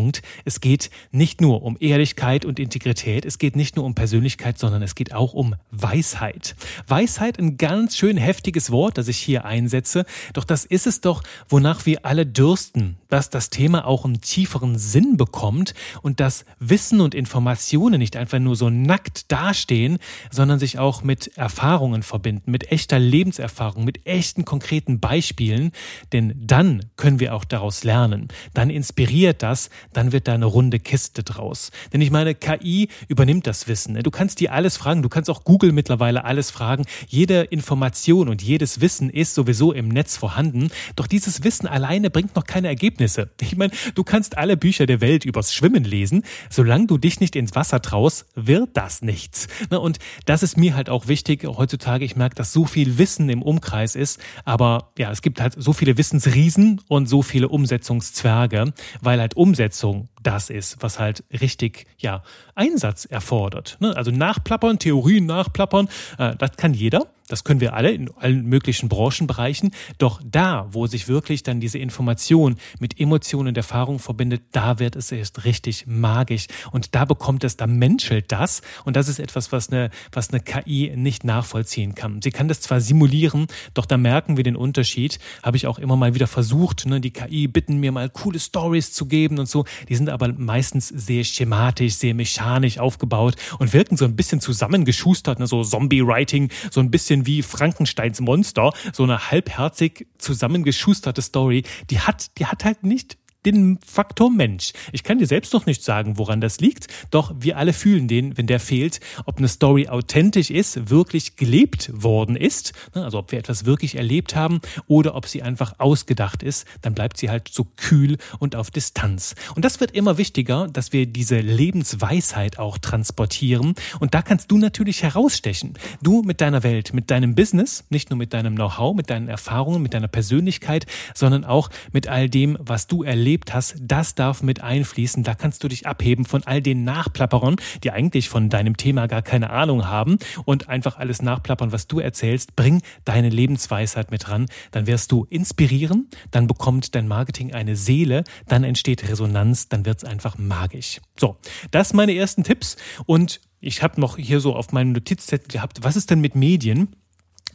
Es 0.44 0.60
geht 0.60 0.90
nicht 1.12 1.40
nur 1.40 1.62
um 1.62 1.76
Ehrlichkeit 1.80 2.44
und 2.44 2.58
Integrität, 2.58 3.24
es 3.24 3.38
geht 3.38 3.56
nicht 3.56 3.76
nur 3.76 3.84
um 3.84 3.94
Persönlichkeit, 3.94 4.14
Persönlichkeit, 4.14 4.58
sondern 4.58 4.82
es 4.82 4.94
geht 4.94 5.14
auch 5.14 5.34
um 5.34 5.54
Weisheit. 5.70 6.56
Weisheit, 6.86 7.38
ein 7.38 7.56
ganz 7.56 7.96
schön 7.96 8.16
heftiges 8.16 8.70
Wort, 8.70 8.98
das 8.98 9.08
ich 9.08 9.18
hier 9.18 9.44
einsetze, 9.44 10.04
doch 10.32 10.44
das 10.44 10.64
ist 10.64 10.86
es 10.86 11.00
doch, 11.00 11.22
wonach 11.48 11.86
wir 11.86 12.04
alle 12.04 12.26
dürsten, 12.26 12.96
dass 13.08 13.30
das 13.30 13.50
Thema 13.50 13.86
auch 13.86 14.04
einen 14.04 14.20
tieferen 14.20 14.78
Sinn 14.78 15.16
bekommt 15.16 15.74
und 16.02 16.20
dass 16.20 16.44
Wissen 16.58 17.00
und 17.00 17.14
Informationen 17.14 17.98
nicht 17.98 18.16
einfach 18.16 18.38
nur 18.38 18.56
so 18.56 18.70
nackt 18.70 19.30
dastehen, 19.32 19.98
sondern 20.30 20.58
sich 20.58 20.78
auch 20.78 21.02
mit 21.02 21.36
Erfahrungen 21.36 22.02
verbinden, 22.02 22.50
mit 22.50 22.70
echter 22.70 22.98
Lebenserfahrung, 22.98 23.84
mit 23.84 24.06
echten 24.06 24.44
konkreten 24.44 25.00
Beispielen, 25.00 25.72
denn 26.12 26.34
dann 26.36 26.86
können 26.96 27.20
wir 27.20 27.34
auch 27.34 27.44
daraus 27.44 27.84
lernen. 27.84 28.28
Dann 28.52 28.70
inspiriert 28.70 29.42
das, 29.42 29.70
dann 29.92 30.12
wird 30.12 30.28
da 30.28 30.34
eine 30.34 30.46
runde 30.46 30.78
Kiste 30.78 31.22
draus. 31.22 31.70
Denn 31.92 32.00
ich 32.00 32.10
meine, 32.10 32.34
KI 32.34 32.88
übernimmt 33.08 33.46
das 33.46 33.68
Wissen. 33.68 33.94
Du 34.02 34.10
kannst 34.10 34.40
dir 34.40 34.52
alles 34.52 34.76
fragen, 34.76 35.02
du 35.02 35.08
kannst 35.08 35.30
auch 35.30 35.44
Google 35.44 35.72
mittlerweile 35.72 36.24
alles 36.24 36.50
fragen. 36.50 36.84
Jede 37.08 37.42
Information 37.42 38.28
und 38.28 38.42
jedes 38.42 38.80
Wissen 38.80 39.10
ist 39.10 39.34
sowieso 39.34 39.72
im 39.72 39.88
Netz 39.88 40.16
vorhanden. 40.16 40.70
Doch 40.96 41.06
dieses 41.06 41.44
Wissen 41.44 41.66
alleine 41.66 42.10
bringt 42.10 42.36
noch 42.36 42.44
keine 42.44 42.68
Ergebnisse. 42.68 43.30
Ich 43.54 43.58
meine, 43.58 43.72
du 43.94 44.02
kannst 44.02 44.36
alle 44.38 44.56
Bücher 44.56 44.86
der 44.86 45.00
Welt 45.00 45.24
übers 45.24 45.54
Schwimmen 45.54 45.84
lesen. 45.84 46.24
Solange 46.50 46.86
du 46.86 46.98
dich 46.98 47.20
nicht 47.20 47.36
ins 47.36 47.54
Wasser 47.54 47.80
traust, 47.80 48.24
wird 48.34 48.70
das 48.72 49.02
nichts. 49.02 49.46
Und 49.70 49.98
das 50.24 50.42
ist 50.42 50.56
mir 50.56 50.74
halt 50.74 50.88
auch 50.88 51.06
wichtig 51.06 51.44
heutzutage. 51.44 52.04
Ich 52.04 52.16
merke, 52.16 52.34
dass 52.34 52.52
so 52.52 52.64
viel 52.64 52.98
Wissen 52.98 53.28
im 53.28 53.42
Umkreis 53.42 53.94
ist. 53.94 54.18
Aber 54.44 54.92
ja, 54.98 55.12
es 55.12 55.22
gibt 55.22 55.40
halt 55.40 55.54
so 55.56 55.72
viele 55.72 55.98
Wissensriesen 55.98 56.80
und 56.88 57.06
so 57.06 57.22
viele 57.22 57.48
Umsetzungszwerge, 57.48 58.72
weil 59.02 59.20
halt 59.20 59.36
Umsetzung 59.36 59.73
das 60.22 60.50
ist, 60.50 60.76
was 60.80 60.98
halt 60.98 61.24
richtig, 61.32 61.86
ja, 61.98 62.22
Einsatz 62.54 63.04
erfordert. 63.04 63.76
Ne? 63.80 63.96
Also 63.96 64.10
nachplappern, 64.10 64.78
Theorien 64.78 65.26
nachplappern, 65.26 65.88
äh, 66.18 66.36
das 66.36 66.56
kann 66.56 66.74
jeder. 66.74 67.06
Das 67.28 67.42
können 67.42 67.60
wir 67.60 67.72
alle 67.72 67.90
in 67.90 68.10
allen 68.16 68.44
möglichen 68.44 68.90
Branchenbereichen. 68.90 69.70
Doch 69.96 70.20
da, 70.22 70.68
wo 70.72 70.86
sich 70.86 71.08
wirklich 71.08 71.42
dann 71.42 71.58
diese 71.58 71.78
Information 71.78 72.56
mit 72.80 73.00
Emotionen 73.00 73.48
und 73.48 73.56
Erfahrung 73.56 73.98
verbindet, 73.98 74.42
da 74.52 74.78
wird 74.78 74.94
es 74.94 75.10
erst 75.10 75.46
richtig 75.46 75.86
magisch. 75.86 76.48
Und 76.70 76.94
da 76.94 77.06
bekommt 77.06 77.42
es, 77.44 77.56
da 77.56 77.66
menschelt 77.66 78.30
das. 78.30 78.60
Und 78.84 78.96
das 78.96 79.08
ist 79.08 79.20
etwas, 79.20 79.52
was 79.52 79.70
eine, 79.70 79.88
was 80.12 80.30
eine 80.30 80.40
KI 80.40 80.92
nicht 80.96 81.24
nachvollziehen 81.24 81.94
kann. 81.94 82.20
Sie 82.20 82.30
kann 82.30 82.46
das 82.46 82.60
zwar 82.60 82.82
simulieren, 82.82 83.46
doch 83.72 83.86
da 83.86 83.96
merken 83.96 84.36
wir 84.36 84.44
den 84.44 84.56
Unterschied. 84.56 85.18
Habe 85.42 85.56
ich 85.56 85.66
auch 85.66 85.78
immer 85.78 85.96
mal 85.96 86.14
wieder 86.14 86.26
versucht. 86.26 86.84
Ne? 86.84 87.00
Die 87.00 87.10
KI 87.10 87.48
bitten 87.48 87.78
mir 87.78 87.90
mal 87.90 88.10
coole 88.10 88.38
Stories 88.38 88.92
zu 88.92 89.06
geben 89.06 89.38
und 89.38 89.48
so. 89.48 89.64
Die 89.88 89.96
sind 89.96 90.10
aber 90.10 90.28
meistens 90.28 90.88
sehr 90.88 91.24
schematisch, 91.24 91.94
sehr 91.94 92.12
mechanisch 92.12 92.78
aufgebaut 92.78 93.36
und 93.58 93.72
wirken 93.72 93.96
so 93.96 94.04
ein 94.04 94.14
bisschen 94.14 94.40
zusammengeschustert, 94.40 95.38
ne? 95.38 95.46
so 95.46 95.64
Zombie-Writing, 95.64 96.50
so 96.70 96.80
ein 96.80 96.90
bisschen 96.90 97.13
bisschen 97.14 97.26
wie 97.26 97.42
Frankensteins 97.42 98.20
Monster, 98.20 98.72
so 98.92 99.02
eine 99.02 99.30
halbherzig 99.30 100.06
zusammengeschusterte 100.18 101.22
Story, 101.22 101.64
die 101.90 102.00
hat, 102.00 102.38
die 102.38 102.46
hat 102.46 102.64
halt 102.64 102.82
nicht 102.82 103.18
den 103.46 103.78
Faktor 103.84 104.30
Mensch. 104.30 104.72
Ich 104.92 105.02
kann 105.02 105.18
dir 105.18 105.26
selbst 105.26 105.52
noch 105.52 105.66
nicht 105.66 105.82
sagen, 105.82 106.18
woran 106.18 106.40
das 106.40 106.60
liegt, 106.60 106.88
doch 107.10 107.34
wir 107.38 107.58
alle 107.58 107.72
fühlen 107.72 108.08
den, 108.08 108.36
wenn 108.36 108.46
der 108.46 108.60
fehlt, 108.60 109.00
ob 109.26 109.38
eine 109.38 109.48
Story 109.48 109.88
authentisch 109.88 110.50
ist, 110.50 110.90
wirklich 110.90 111.36
gelebt 111.36 111.90
worden 111.92 112.36
ist, 112.36 112.72
ne, 112.94 113.04
also 113.04 113.18
ob 113.18 113.32
wir 113.32 113.38
etwas 113.38 113.64
wirklich 113.64 113.96
erlebt 113.96 114.34
haben 114.34 114.60
oder 114.86 115.14
ob 115.14 115.26
sie 115.26 115.42
einfach 115.42 115.74
ausgedacht 115.78 116.42
ist, 116.42 116.66
dann 116.82 116.94
bleibt 116.94 117.16
sie 117.16 117.30
halt 117.30 117.48
so 117.48 117.66
kühl 117.76 118.16
und 118.38 118.56
auf 118.56 118.70
Distanz. 118.70 119.34
Und 119.54 119.64
das 119.64 119.80
wird 119.80 119.92
immer 119.92 120.18
wichtiger, 120.18 120.68
dass 120.68 120.92
wir 120.92 121.06
diese 121.06 121.40
Lebensweisheit 121.40 122.58
auch 122.58 122.78
transportieren 122.78 123.74
und 124.00 124.14
da 124.14 124.22
kannst 124.22 124.50
du 124.50 124.58
natürlich 124.58 125.02
herausstechen. 125.02 125.74
Du 126.02 126.22
mit 126.22 126.40
deiner 126.40 126.62
Welt, 126.62 126.92
mit 126.94 127.10
deinem 127.10 127.34
Business, 127.34 127.84
nicht 127.90 128.10
nur 128.10 128.18
mit 128.18 128.32
deinem 128.32 128.54
Know-how, 128.54 128.94
mit 128.94 129.10
deinen 129.10 129.28
Erfahrungen, 129.28 129.82
mit 129.82 129.94
deiner 129.94 130.08
Persönlichkeit, 130.08 130.86
sondern 131.14 131.44
auch 131.44 131.70
mit 131.92 132.08
all 132.08 132.28
dem, 132.28 132.56
was 132.60 132.86
du 132.86 133.02
erlebt 133.34 133.52
hast, 133.52 133.74
das 133.80 134.14
darf 134.14 134.44
mit 134.44 134.62
einfließen. 134.62 135.24
Da 135.24 135.34
kannst 135.34 135.64
du 135.64 135.68
dich 135.68 135.88
abheben 135.88 136.24
von 136.24 136.44
all 136.44 136.62
den 136.62 136.84
Nachplapperern, 136.84 137.56
die 137.82 137.90
eigentlich 137.90 138.28
von 138.28 138.48
deinem 138.48 138.76
Thema 138.76 139.08
gar 139.08 139.22
keine 139.22 139.50
Ahnung 139.50 139.88
haben 139.88 140.18
und 140.44 140.68
einfach 140.68 140.98
alles 140.98 141.20
nachplappern, 141.20 141.72
was 141.72 141.88
du 141.88 141.98
erzählst. 141.98 142.54
Bring 142.54 142.80
deine 143.04 143.30
Lebensweisheit 143.30 144.12
mit 144.12 144.28
ran. 144.28 144.46
Dann 144.70 144.86
wirst 144.86 145.10
du 145.10 145.26
inspirieren, 145.30 146.08
dann 146.30 146.46
bekommt 146.46 146.94
dein 146.94 147.08
Marketing 147.08 147.52
eine 147.52 147.74
Seele, 147.74 148.22
dann 148.46 148.62
entsteht 148.62 149.08
Resonanz, 149.08 149.68
dann 149.68 149.84
wird 149.84 149.98
es 149.98 150.04
einfach 150.04 150.38
magisch. 150.38 151.00
So, 151.18 151.36
das 151.72 151.92
meine 151.92 152.14
ersten 152.14 152.44
Tipps 152.44 152.76
und 153.04 153.40
ich 153.58 153.82
habe 153.82 154.00
noch 154.00 154.16
hier 154.16 154.38
so 154.38 154.54
auf 154.54 154.70
meinem 154.70 154.92
Notizzettel 154.92 155.48
gehabt, 155.48 155.82
was 155.82 155.96
ist 155.96 156.10
denn 156.10 156.20
mit 156.20 156.36
Medien? 156.36 156.94